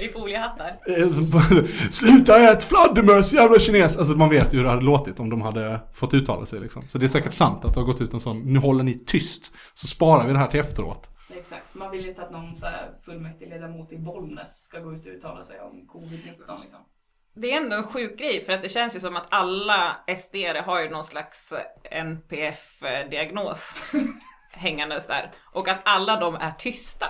[0.00, 0.78] i foliehattar.
[0.86, 3.96] eh, Sluta ät fladdermöss jävla kines!
[3.96, 6.82] Alltså man vet ju hur det hade låtit om de hade fått uttala sig liksom.
[6.88, 8.94] Så det är säkert sant att det har gått ut en sån, nu håller ni
[9.04, 11.10] tyst, så sparar vi det här till efteråt.
[11.36, 11.74] Exakt.
[11.74, 15.44] Man vill inte att någon så här fullmäktigeledamot i Bollnäs ska gå ut och uttala
[15.44, 16.80] sig om covid-19 liksom.
[17.40, 20.36] Det är ändå en sjuk grej för att det känns ju som att alla sd
[20.64, 23.80] har ju någon slags eh, NPF-diagnos
[24.52, 25.32] hängandes där.
[25.52, 27.06] Och att alla de är tysta.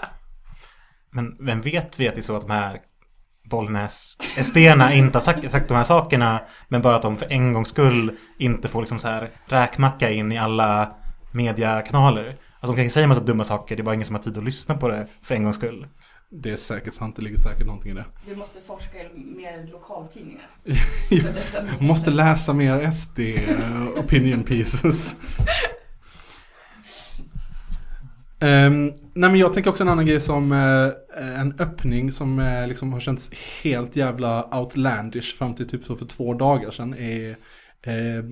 [1.10, 2.80] Men vem vet vi att det är så att de här
[3.44, 4.56] bollnäs sd
[4.92, 8.16] inte har sagt, sagt de här sakerna men bara att de för en gångs skull
[8.38, 10.96] inte får liksom så här räkmacka in i alla
[11.32, 12.26] mediakanaler.
[12.60, 14.22] Alltså de kan ju säga en massa dumma saker, det är bara ingen som har
[14.22, 15.86] tid att lyssna på det för en gångs skull.
[16.30, 18.04] Det är säkert sant, det ligger säkert någonting i det.
[18.28, 20.50] Vi måste forska i mer lokaltidningar.
[21.80, 23.18] Måste läsa mer SD
[23.96, 25.16] opinion pieces.
[28.40, 32.68] Ehm, nej men jag tänker också en annan grej som eh, en öppning som eh,
[32.68, 33.30] liksom har känts
[33.64, 37.30] helt jävla outlandish fram till typ så för två dagar sedan är
[37.82, 38.24] eh,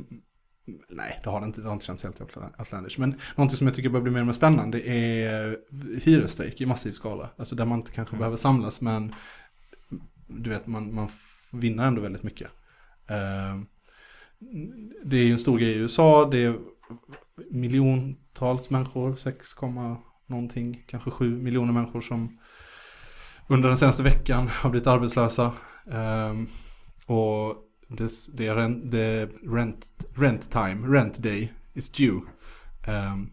[0.88, 2.20] Nej, det har det inte, det har inte känts helt
[2.58, 2.98] outlandish.
[2.98, 5.58] Men någonting som jag tycker börjar bli mer och mer spännande är
[6.02, 7.30] hyresstrejk i massiv skala.
[7.36, 9.14] Alltså där man inte kanske behöver samlas men
[10.26, 11.08] du vet, man, man
[11.52, 12.48] vinner ändå väldigt mycket.
[13.06, 13.60] Eh,
[15.04, 16.54] Det är ju en stor grej i USA, det är
[17.50, 19.96] miljontals människor, 6, komma
[20.26, 22.38] någonting, kanske 7 miljoner människor som
[23.48, 25.52] under den senaste veckan har blivit arbetslösa.
[25.90, 26.46] Ehm,
[27.06, 27.56] och
[27.88, 32.20] det, the, är rent, the rent, rent time, rent day is due.
[32.88, 33.32] Um,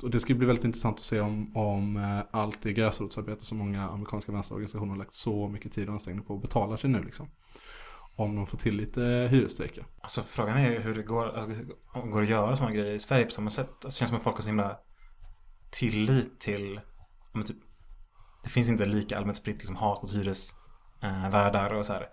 [0.00, 3.58] så det ska bli väldigt intressant att se om, om eh, allt det gräsrotsarbete som
[3.58, 7.30] många amerikanska vänsterorganisationer har lagt så mycket tid och ansträngning på betalar sig nu liksom.
[8.16, 9.86] Om de får till lite hyresstrejker.
[10.00, 13.30] Alltså frågan är hur det går, alltså, går att göra sådana grejer i Sverige på
[13.30, 13.68] samma sätt.
[13.68, 14.78] Alltså, det känns som att folk har så himla
[15.70, 16.80] tillit till,
[17.32, 17.56] men typ,
[18.42, 22.06] det finns inte lika allmänt spritt liksom, hat mot hyresvärdar och så här.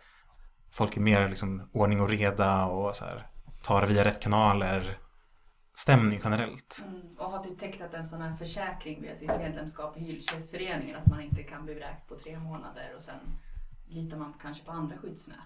[0.72, 3.28] Folk är mer liksom ordning och reda och så här,
[3.63, 4.97] tar via rätt kanaler.
[5.76, 6.84] Stämning generellt.
[6.88, 11.07] Mm, och har typ tecknat en sån här försäkring via sitt medlemskap i Hyresgästföreningen att
[11.07, 13.15] man inte kan bli vräkt på tre månader och sen
[13.88, 15.38] litar man kanske på andra skyddsnät.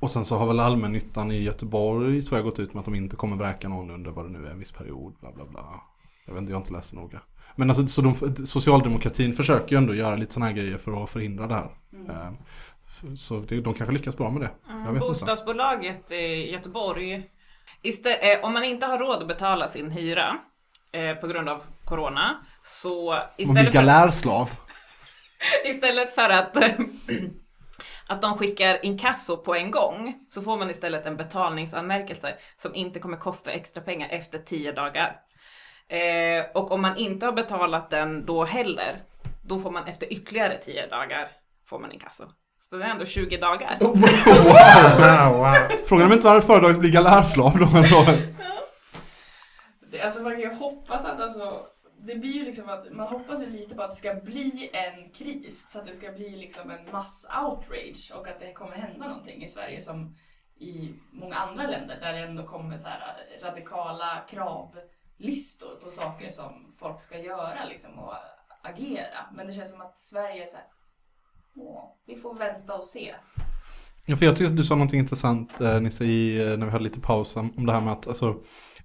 [0.00, 2.94] Och sen så har väl allmännyttan i Göteborg tror jag gått ut med att de
[2.94, 5.80] inte kommer vräka någon under vad det nu är, en viss period, bla bla bla.
[6.26, 7.20] Jag vet inte, jag har inte läst noga.
[7.56, 8.14] Men alltså, så de,
[8.46, 11.76] socialdemokratin försöker ju ändå göra lite sådana här grejer för att förhindra det här.
[12.08, 12.73] Eh, f-
[13.18, 14.50] Så det, de kanske lyckas bra med det.
[14.68, 14.98] Jag vet inte.
[15.00, 17.30] Bostadsbolaget i Göteborg,
[17.82, 20.38] istä- eh, om man inte har råd att betala sin hyra
[20.92, 23.86] eh, på grund av corona, så istället för,
[25.64, 26.56] istället för att,
[28.08, 33.00] att de skickar inkasso på en gång, så får man istället en betalningsanmärkelse som inte
[33.00, 35.16] kommer kosta extra pengar efter 10 dagar.
[35.88, 39.02] Eh, och om man inte har betalat den då heller,
[39.42, 41.28] då får man efter ytterligare 10 dagar
[41.66, 42.24] får man inkasso.
[42.68, 43.76] Så det är ändå 20 dagar.
[43.80, 43.92] Wow!
[43.92, 45.78] Wow, wow.
[45.86, 47.66] Frågan är inte varför företaget blir galärslav då.
[49.90, 51.66] Det, alltså man kan ju hoppas att alltså,
[51.98, 55.10] det blir ju liksom att man hoppas ju lite på att det ska bli en
[55.10, 59.44] kris så att det ska bli liksom en mass-outrage och att det kommer hända någonting
[59.44, 60.16] i Sverige som
[60.60, 66.72] i många andra länder där det ändå kommer så här radikala kravlistor på saker som
[66.78, 68.14] folk ska göra liksom och
[68.62, 69.26] agera.
[69.34, 70.66] Men det känns som att Sverige är så här,
[72.06, 73.14] vi får vänta och se.
[74.06, 76.72] Ja, för jag tyckte att du sa någonting intressant eh, Nisse, i, eh, när vi
[76.72, 78.34] hade lite paus om det här med att alltså,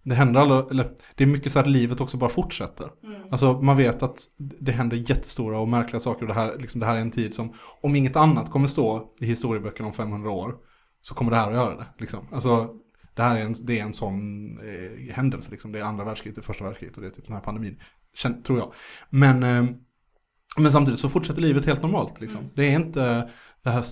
[0.03, 2.89] det händer alla, eller det är mycket så att livet också bara fortsätter.
[3.32, 6.86] Alltså man vet att det händer jättestora och märkliga saker och det här, liksom, det
[6.86, 10.55] här är en tid som om inget annat kommer stå i historieböckerna om 500 år
[11.01, 11.86] så kommer det här att göra det.
[11.97, 12.28] Liksom.
[12.32, 12.70] Alltså,
[13.15, 15.72] det här är en, det är en sån eh, händelse, liksom.
[15.72, 17.80] det är andra världskriget, det är första världskriget och det är typ den här pandemin,
[18.45, 18.74] tror jag.
[19.09, 19.63] Men, eh,
[20.58, 22.50] Men samtidigt så fortsätter livet helt normalt liksom.
[22.56, 23.30] Det är inte
[23.64, 23.84] det här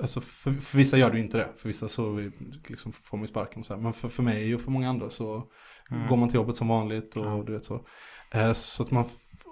[0.00, 1.48] Alltså för, för vissa gör det inte det.
[1.56, 2.30] För vissa så
[2.66, 3.80] liksom får man ju sparken och så här.
[3.80, 5.48] Men för, för mig och för många andra så
[6.08, 7.86] går man till jobbet som vanligt och du vet så.
[8.30, 9.04] Eh, så att man,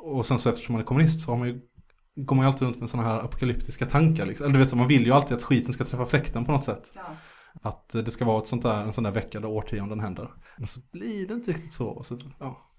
[0.02, 1.60] och sen så eftersom man är kommunist så har man ju,
[2.16, 4.26] går man ju alltid runt med sådana här apokalyptiska tankar.
[4.26, 4.46] Liksom.
[4.46, 6.64] Eller du vet så, man vill ju alltid att skiten ska träffa fläkten på något
[6.64, 6.92] sätt.
[6.94, 7.02] Ja.
[7.62, 10.30] Att det ska vara ett sånt där, en sån där vecka där årtionden händer.
[10.58, 12.02] Men så blir det inte riktigt så.
[12.02, 12.69] Så ja.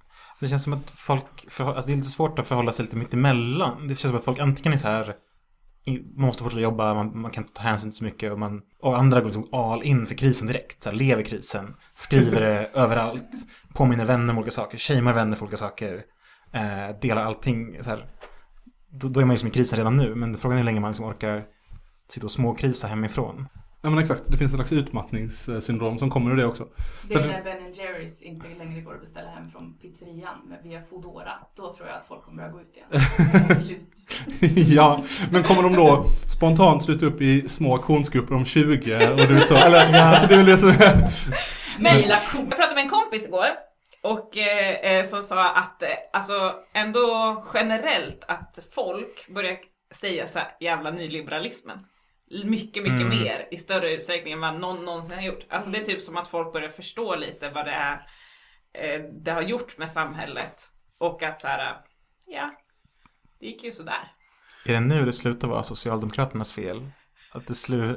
[0.41, 2.97] Det känns som att folk, förhå- alltså det är lite svårt att förhålla sig lite
[2.97, 3.87] mitt emellan.
[3.87, 5.15] Det känns som att folk antingen är så här,
[6.15, 8.61] man måste fortsätta jobba, man, man kan inte ta hänsyn till så mycket och, man,
[8.81, 10.83] och andra går liksom all in för krisen direkt.
[10.83, 13.31] Så här, lever krisen, skriver det överallt,
[13.73, 16.03] påminner vänner om olika saker, shamear vänner för olika saker,
[16.53, 17.83] eh, delar allting.
[17.83, 18.05] Så här,
[18.91, 20.79] då, då är man ju liksom i krisen redan nu, men frågan är hur länge
[20.79, 21.43] man liksom orkar
[22.09, 23.47] sitta och småkrisa hemifrån.
[23.81, 26.67] Ja men exakt, det finns en slags utmattningssyndrom som kommer ur det också.
[27.09, 30.81] Det är när Ben Jerrys inte längre går att beställa hem från pizzerian med- via
[30.89, 31.33] Foodora.
[31.55, 33.55] Då tror jag att folk kommer börja gå ut igen.
[33.61, 33.87] Slut.
[34.69, 39.33] ja, men kommer de då spontant sluta upp i små aktionsgrupper om 20 och du
[39.33, 39.55] vet så?
[39.55, 41.09] Eller, alltså det är väl det som är...
[41.79, 43.47] Mejla Jag pratade med en kompis igår
[44.03, 49.57] och eh, eh, som sa att eh, alltså ändå generellt att folk börjar
[49.95, 51.77] säga så här jävla nyliberalismen.
[52.45, 53.09] Mycket, mycket Mm.
[53.09, 55.45] mer i större utsträckning än vad någon någonsin har gjort.
[55.49, 57.93] Alltså det är typ som att folk börjar förstå lite vad det är
[58.73, 60.63] eh, det har gjort med samhället.
[60.97, 61.77] Och att så här,
[62.27, 62.51] ja,
[63.39, 64.11] det gick ju sådär.
[64.65, 66.89] Är det nu det slutar vara Socialdemokraternas fel?
[67.31, 67.91] Att det slu...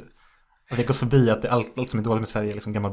[0.70, 2.54] Att vi har gått förbi att det, allt, allt som är dåligt med Sverige är
[2.54, 2.92] liksom gammal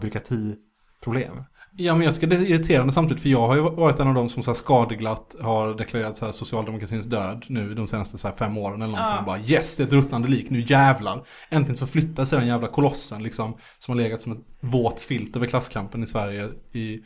[1.01, 1.43] byråkratiproblem.
[1.77, 4.13] Ja men jag tycker det är irriterande samtidigt för jag har ju varit en av
[4.13, 8.27] dem som så här skadeglatt har deklarerat så här socialdemokratins död nu de senaste så
[8.27, 9.17] här fem åren eller någonting.
[9.17, 9.23] Ja.
[9.25, 11.23] Bara yes, det är ett ruttnande lik, nu jävlar.
[11.49, 15.35] Äntligen så flyttar sig den jävla kolossen liksom som har legat som ett våt filt
[15.35, 16.99] över klasskampen i Sverige i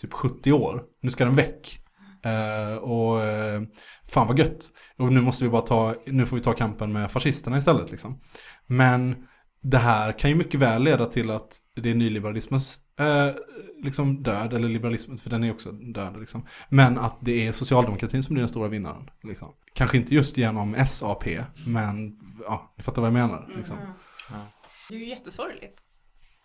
[0.00, 0.82] typ 70 år.
[1.02, 1.80] Nu ska den väck.
[2.24, 3.62] Eh, och eh,
[4.08, 4.68] fan vad gött.
[4.98, 8.20] Och nu måste vi bara ta, nu får vi ta kampen med fascisterna istället liksom.
[8.66, 9.16] Men
[9.62, 13.34] det här kan ju mycket väl leda till att det är nyliberalismens eh,
[13.82, 16.46] liksom död, eller liberalismen, för den är också död liksom.
[16.68, 19.10] Men att det är socialdemokratin som blir den stora vinnaren.
[19.22, 19.48] Liksom.
[19.72, 21.24] Kanske inte just genom SAP,
[21.66, 22.16] men
[22.46, 23.48] ja, ni fattar vad jag menar.
[23.56, 23.76] Liksom.
[24.88, 25.78] Det är ju jättesorgligt.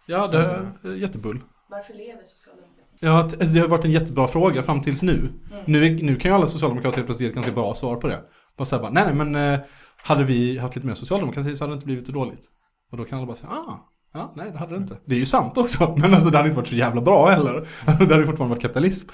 [0.06, 0.38] Ja, det
[0.84, 1.42] är jättebull.
[1.70, 2.98] Varför lever socialdemokratin?
[3.00, 5.30] Ja, alltså, det har varit en jättebra fråga fram tills nu.
[5.66, 8.08] Nu, är, nu kan ju alla socialdemokrater helt plötsligt ge ett ganska bra svar på
[8.08, 8.24] det.
[8.58, 9.60] Bara säga bara, nej nej men eh,
[9.98, 12.48] hade vi haft lite mer socialdemokrati så hade det inte blivit så dåligt.
[12.92, 14.98] Och då kan alla bara säga, ah, ja, nej det hade det inte.
[15.06, 17.68] Det är ju sant också, men alltså det hade inte varit så jävla bra heller.
[17.86, 19.10] Alltså, det hade ju fortfarande varit kapitalism.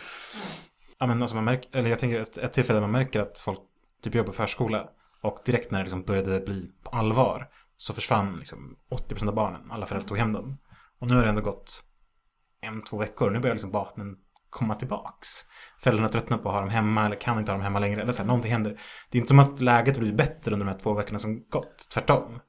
[1.00, 3.60] Ja, men alltså man märker, eller jag tänker ett, ett tillfälle man märker att folk
[4.04, 4.90] typ jobbar på förskola
[5.22, 8.76] och direkt när det liksom började bli på allvar så försvann liksom
[9.10, 9.72] 80% av barnen.
[9.72, 10.58] Alla föräldrar tog hem dem.
[11.00, 11.84] Och nu har det ändå gått
[12.62, 13.32] en, två veckor.
[13.32, 14.16] Nu börjar liksom barnen
[14.50, 15.28] komma tillbaks.
[15.80, 18.02] Föräldrarna tröttnar på att ha dem hemma eller kan inte ha dem hemma längre.
[18.02, 18.80] Eller så här, någonting händer.
[19.10, 21.90] Det är inte som att läget blir bättre under de här två veckorna som gått.
[21.94, 22.40] Tvärtom.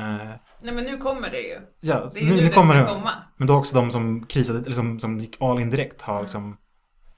[0.00, 0.30] Eh,
[0.62, 1.58] Nej men nu kommer det ju.
[1.80, 2.84] ja, Det är nu, nu nu det kommer det.
[2.84, 3.12] komma.
[3.36, 6.56] Men då också de som krisade, eller som, som gick all in direkt har liksom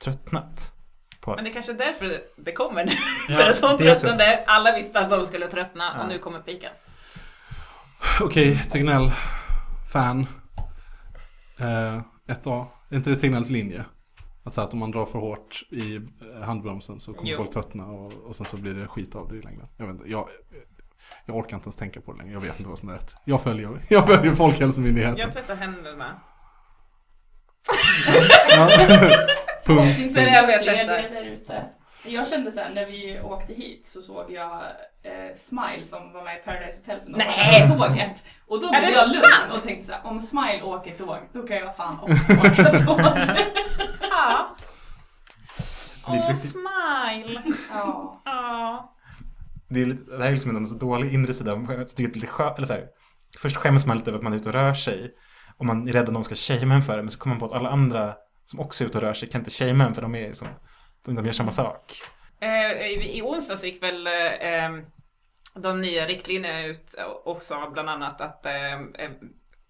[0.05, 0.73] tröttnat.
[1.21, 2.93] På Men det är kanske är därför det kommer nu.
[3.29, 4.07] Ja, För att de det också.
[4.07, 6.03] tröttnade, alla visste att de skulle tröttna Ja.
[6.03, 6.73] och nu kommer piken.
[8.21, 9.13] Okej, Tegnell,
[9.93, 10.27] fan.
[11.59, 11.97] Eh,
[12.29, 12.67] ett A.
[12.91, 13.85] Är inte det Tegnells linje?
[14.45, 16.01] Att, så att om man drar för hårt i
[16.45, 17.37] handbromsen så kommer Jo.
[17.37, 19.67] folk tröttna och, och sen så blir det skit av det i längden.
[19.77, 20.29] Jag vet inte, jag,
[21.27, 22.33] jag orkar inte ens tänka på det längre.
[22.33, 23.17] Jag vet inte vad som är rätt.
[23.25, 25.19] Jag följer, jag följer Folkhälsomyndigheten.
[25.19, 26.21] Jag tvättar händerna.
[28.49, 28.69] Ja.
[29.65, 30.15] Punkt.
[30.15, 31.09] Men jag vet Fler inte.
[31.09, 31.65] där ute.
[32.07, 34.63] Jag kände så här, när vi åkte hit så såg jag
[35.03, 37.63] eh, Smile som var med i Paradise Hotel för några Nej!
[37.63, 38.25] år tåget.
[38.47, 39.53] Och då blev jag lugn sant?
[39.57, 43.01] och tänkte så här, om Smile åker tåg, då kan jag fan också åka tåg.
[44.11, 44.57] Ja.
[46.07, 47.43] Åh, smile!
[47.73, 48.21] ja.
[48.25, 48.92] Ja
[49.73, 51.53] det, är lite, det här är liksom en så dålig inre sida.
[51.53, 52.87] av- Jag tycker det är lite skö, eller så här,
[53.39, 55.15] först skäms man lite över att man är ute och rör sig.
[55.57, 57.03] Och man är rädd att någon ska shamea en för det.
[57.03, 58.15] Men så kommer man på att alla andra
[58.45, 60.49] som också är ute och rör sig kan inte shamea en för de är liksom,
[61.05, 62.03] de gör samma sak.
[62.41, 64.07] Eh, I, onsdag så gick väl
[64.41, 64.85] ehm,
[65.55, 66.95] de nya riktlinjerna ut
[67.25, 69.13] och, sa bland annat att ehm, ehm,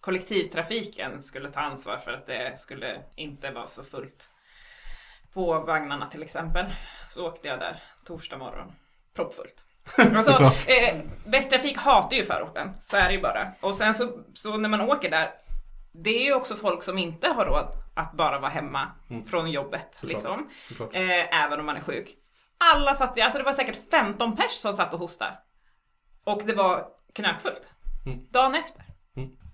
[0.00, 4.30] kollektivtrafiken skulle ta ansvar för att det skulle inte vara så fullt
[5.34, 6.66] på vagnarna till exempel.
[7.11, 7.76] Så åkte jag där
[8.07, 8.72] torsdag morgon,
[9.14, 9.64] proppfullt.
[10.16, 10.33] Alltså,
[10.66, 13.53] eh, Västtrafik hatar ju förorten, så är det ju bara.
[13.61, 15.30] Och sen så, så när man åker där,
[15.93, 18.80] det är ju också folk som inte har råd att bara vara hemma
[19.26, 19.89] från jobbet.
[19.95, 20.12] Såklart.
[20.12, 20.49] Liksom.
[20.68, 20.95] Såklart.
[20.95, 22.09] Eh, även om man är sjuk.
[22.59, 25.33] Alla satt, alltså det var säkert 15 pers som satt och hostade.
[26.24, 27.68] Och det var knökfullt.
[28.07, 28.18] Mm.
[28.30, 28.85] Dagen efter.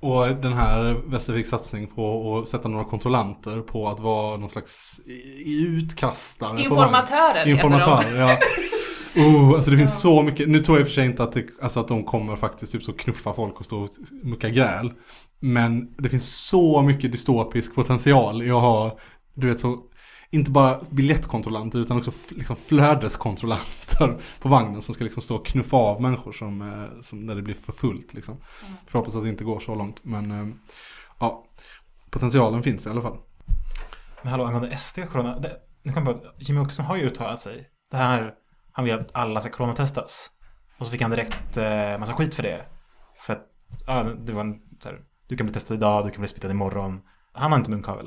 [0.00, 5.00] Och den här Västerviks satsning på att sätta några kontrollanter på att vara någon slags
[5.46, 6.60] utkastare.
[6.60, 7.48] Informatörer.
[7.48, 8.38] Informatörer, ja.
[9.16, 10.48] Oh, alltså det finns så mycket.
[10.48, 12.72] Nu tror jag i och för sig inte att, det, alltså att de kommer faktiskt
[12.72, 13.88] typ så knuffa folk och stå och
[14.22, 14.92] mucka gräl.
[15.40, 18.98] Men det finns så mycket dystopisk potential i att ha,
[19.34, 19.78] du vet så,
[20.30, 25.76] inte bara biljettkontrollanter utan också liksom flödeskontrollanter på vagnen som ska liksom stå och knuffa
[25.76, 28.36] av människor som, eh, som när det blir för fullt liksom.
[28.86, 30.04] Får hoppas att det inte går så långt.
[30.04, 30.54] Men eh,
[31.20, 31.44] ja,
[32.10, 33.18] potentialen finns i alla fall.
[34.22, 35.38] Men hallå, angående SD corona.
[35.38, 37.68] Det, nu kom jag på att Jimmy Åkesson har ju uttalat sig.
[37.90, 38.34] Det här,
[38.78, 40.30] han vill att alla ska coronatestas.
[40.78, 42.64] Och så fick han direkt eh, massa skit för det.
[43.16, 43.42] För att,
[43.86, 44.98] ja, det var en så här,
[45.28, 47.00] du kan bli testad idag, du kan bli smittad imorgon.
[47.32, 48.06] Han har inte munkavel.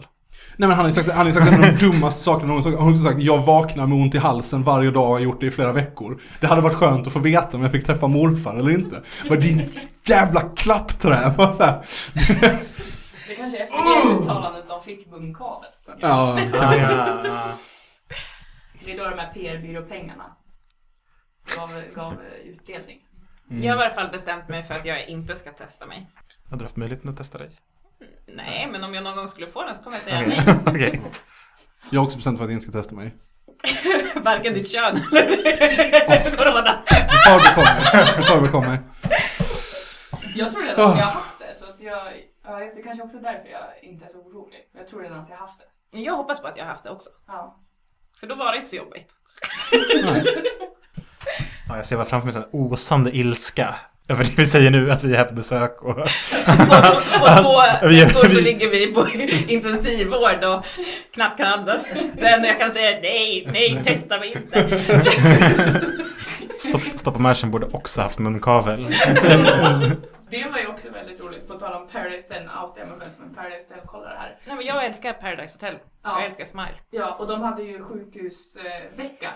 [0.58, 2.74] Nej men han har ju sagt, han har sagt en av de dummaste sakerna någonsin.
[2.74, 5.40] Han har också sagt jag vaknar med ont i halsen varje dag och har gjort
[5.40, 6.22] det i flera veckor.
[6.40, 9.02] Det hade varit skönt att få veta om jag fick träffa morfar eller inte.
[9.30, 9.62] Vad din
[10.04, 11.34] jävla klappträ.
[11.38, 11.82] Bara så här.
[13.28, 15.70] Det kanske är efter det uttalandet de fick munkavel.
[16.00, 17.52] Ja, Ja, ja, ja.
[18.86, 20.24] Det är då de här PR-byråpengarna
[21.56, 23.08] gav, gav eh, utdelning.
[23.48, 26.08] Jag har i alla fall bestämt mig för att jag inte ska testa mig.
[26.50, 27.50] Hade du haft möjligheten att testa dig?
[28.26, 30.44] Nej, men om jag någon gång skulle få den så kommer jag säga Okej.
[30.46, 30.56] nej.
[30.66, 31.02] Okej.
[31.90, 33.16] Jag har också bestämt för att jag inte ska testa mig.
[34.16, 36.84] Varken ditt kön eller corona.
[36.90, 37.08] Mig.
[38.18, 38.80] Det förbekom mig.
[40.36, 43.04] Jag tror redan att jag har haft det, så att jag, ja, det är kanske
[43.04, 44.60] också därför jag inte är så orolig.
[44.78, 45.60] Jag tror redan att jag har haft
[45.92, 46.00] det.
[46.00, 47.10] Jag hoppas på att jag har haft det också.
[47.28, 47.60] Ja.
[48.20, 49.16] För då var det inte så jobbigt.
[51.70, 53.76] Ja, jag ser bara framför mig en osande ilska.
[54.08, 55.98] Över det vi säger nu, att vi är här på besök och...
[55.98, 56.04] Och,
[57.22, 59.08] och två veckor så ligger vi på
[59.48, 60.66] intensivvård och
[61.14, 61.82] knappt kan andas.
[62.20, 64.82] Det enda jag kan säga nej, nej, testa mig inte.
[66.60, 68.86] Stopp, Stoppa marschen borde också haft munkavel.
[70.32, 73.12] Det var ju också väldigt roligt, på tal om Paradise Hotel, alltid jag mig själv
[73.12, 74.36] som en Paradise Hotel-kollare här.
[74.46, 75.80] Nej, men jag älskar Paradise Hotel.
[76.04, 76.16] Ja.
[76.16, 76.76] Jag älskar Smile.
[76.90, 79.30] Ja, och de hade ju sjukhusvecka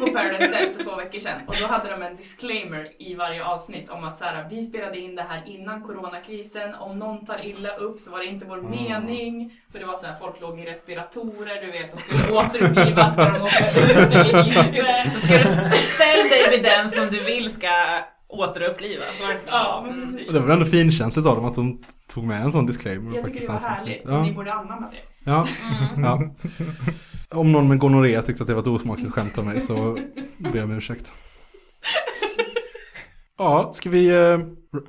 [0.00, 1.40] på Paradise Hotel för två veckor sedan.
[1.46, 4.98] Och då hade de en disclaimer i varje avsnitt om att så här, vi spelade
[4.98, 6.74] in det här innan coronakrisen.
[6.74, 9.60] Om någon tar illa upp så var det inte vår mening.
[9.72, 13.12] För det var så här, folk låg i respiratorer, du vet, och skulle återupplivas.
[13.12, 15.10] Ska de åka ut eller inte?
[15.14, 17.68] Då ska du ställa dig vid den som du vill ska
[18.38, 19.06] återupplivas.
[19.46, 20.26] Ja, men precis.
[20.26, 23.16] Och det var ändå finkänsligt av dem att de tog med en sån disclaimer.
[23.16, 24.02] Jag tycker det var härligt.
[24.04, 24.22] Ja.
[24.22, 25.30] Ni borde anamma det.
[25.30, 25.46] Ja.
[25.96, 26.20] ja.
[27.30, 29.98] Om någon med gonorré tyckte att det var ett osmakligt skämt av mig så
[30.38, 31.12] ber jag om ursäkt.
[33.38, 34.38] Ja, ska vi eh,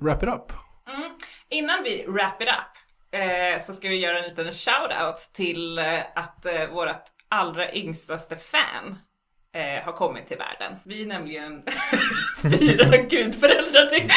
[0.02, 0.54] wrap it up?
[0.89, 1.12] Mm.
[1.50, 2.78] Innan vi wrap it up
[3.22, 8.36] eh, så ska vi göra en liten shout-out till eh, att eh, vårt allra yngstaste
[8.36, 8.95] fan
[9.58, 10.80] eh, har kommit till världen.
[10.86, 11.64] Vi är nämligen
[12.41, 14.10] fyra gudföräldrar till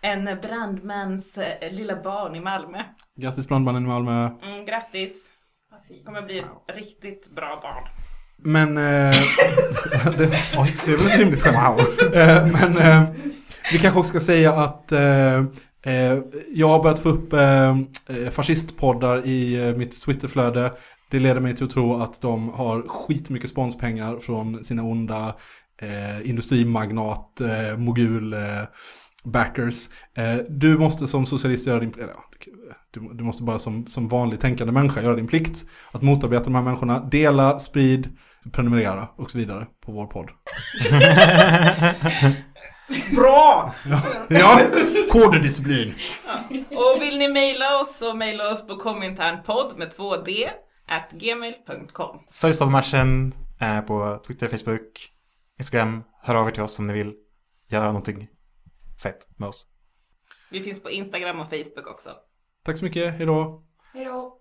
[0.00, 2.82] en brandmans eh, lilla barn i Malmö.
[3.20, 4.30] Grattis brandmannen i Malmö.
[4.42, 5.28] Mm, grattis!
[6.04, 7.84] Kommer bli ett riktigt bra barn.
[8.42, 8.76] Men...
[8.76, 9.14] Eh,
[10.18, 10.26] det,
[10.58, 11.80] oj, det väl ett rimligt skämt.
[12.14, 13.02] Eh, men eh,
[13.72, 15.36] vi kanske också ska säga att eh,
[15.82, 17.34] eh, jag har börjat få upp
[18.32, 20.72] fascistpoddar i mitt Twitterflöde.
[21.10, 25.36] Det leder mig till att tro att de har skitmycket sponspengar från sina onda
[25.82, 28.40] eh, industrimagnat, eh, mogul, eh,
[29.24, 29.88] backers.
[30.16, 31.94] Eh, du måste som socialist göra din...
[31.94, 32.24] Eller, ja,
[32.90, 35.64] du, du måste bara som, som vanlig tänkande människa göra din plikt.
[35.92, 37.08] Att motarbeta de här människorna.
[37.10, 38.08] Dela, sprid,
[38.52, 40.30] prenumerera och så vidare på vår podd.
[43.16, 43.74] Bra!
[44.28, 44.60] Ja,
[45.10, 45.94] kodedisciplin.
[46.70, 50.48] Och vill ni mejla oss så mejla oss på kominternpodd med 2D
[50.90, 52.18] at gmail.com.
[52.30, 55.12] Följ Stoppmarschen eh, på Twitter, Facebook,
[55.58, 56.04] Instagram.
[56.22, 57.14] Hör av er till oss om ni vill
[57.68, 58.28] göra någonting
[59.02, 59.66] fett med oss.
[60.50, 62.10] Vi finns på Instagram och Facebook också.
[62.62, 63.64] Tack så mycket, hejdå.
[63.92, 64.38] Hej då!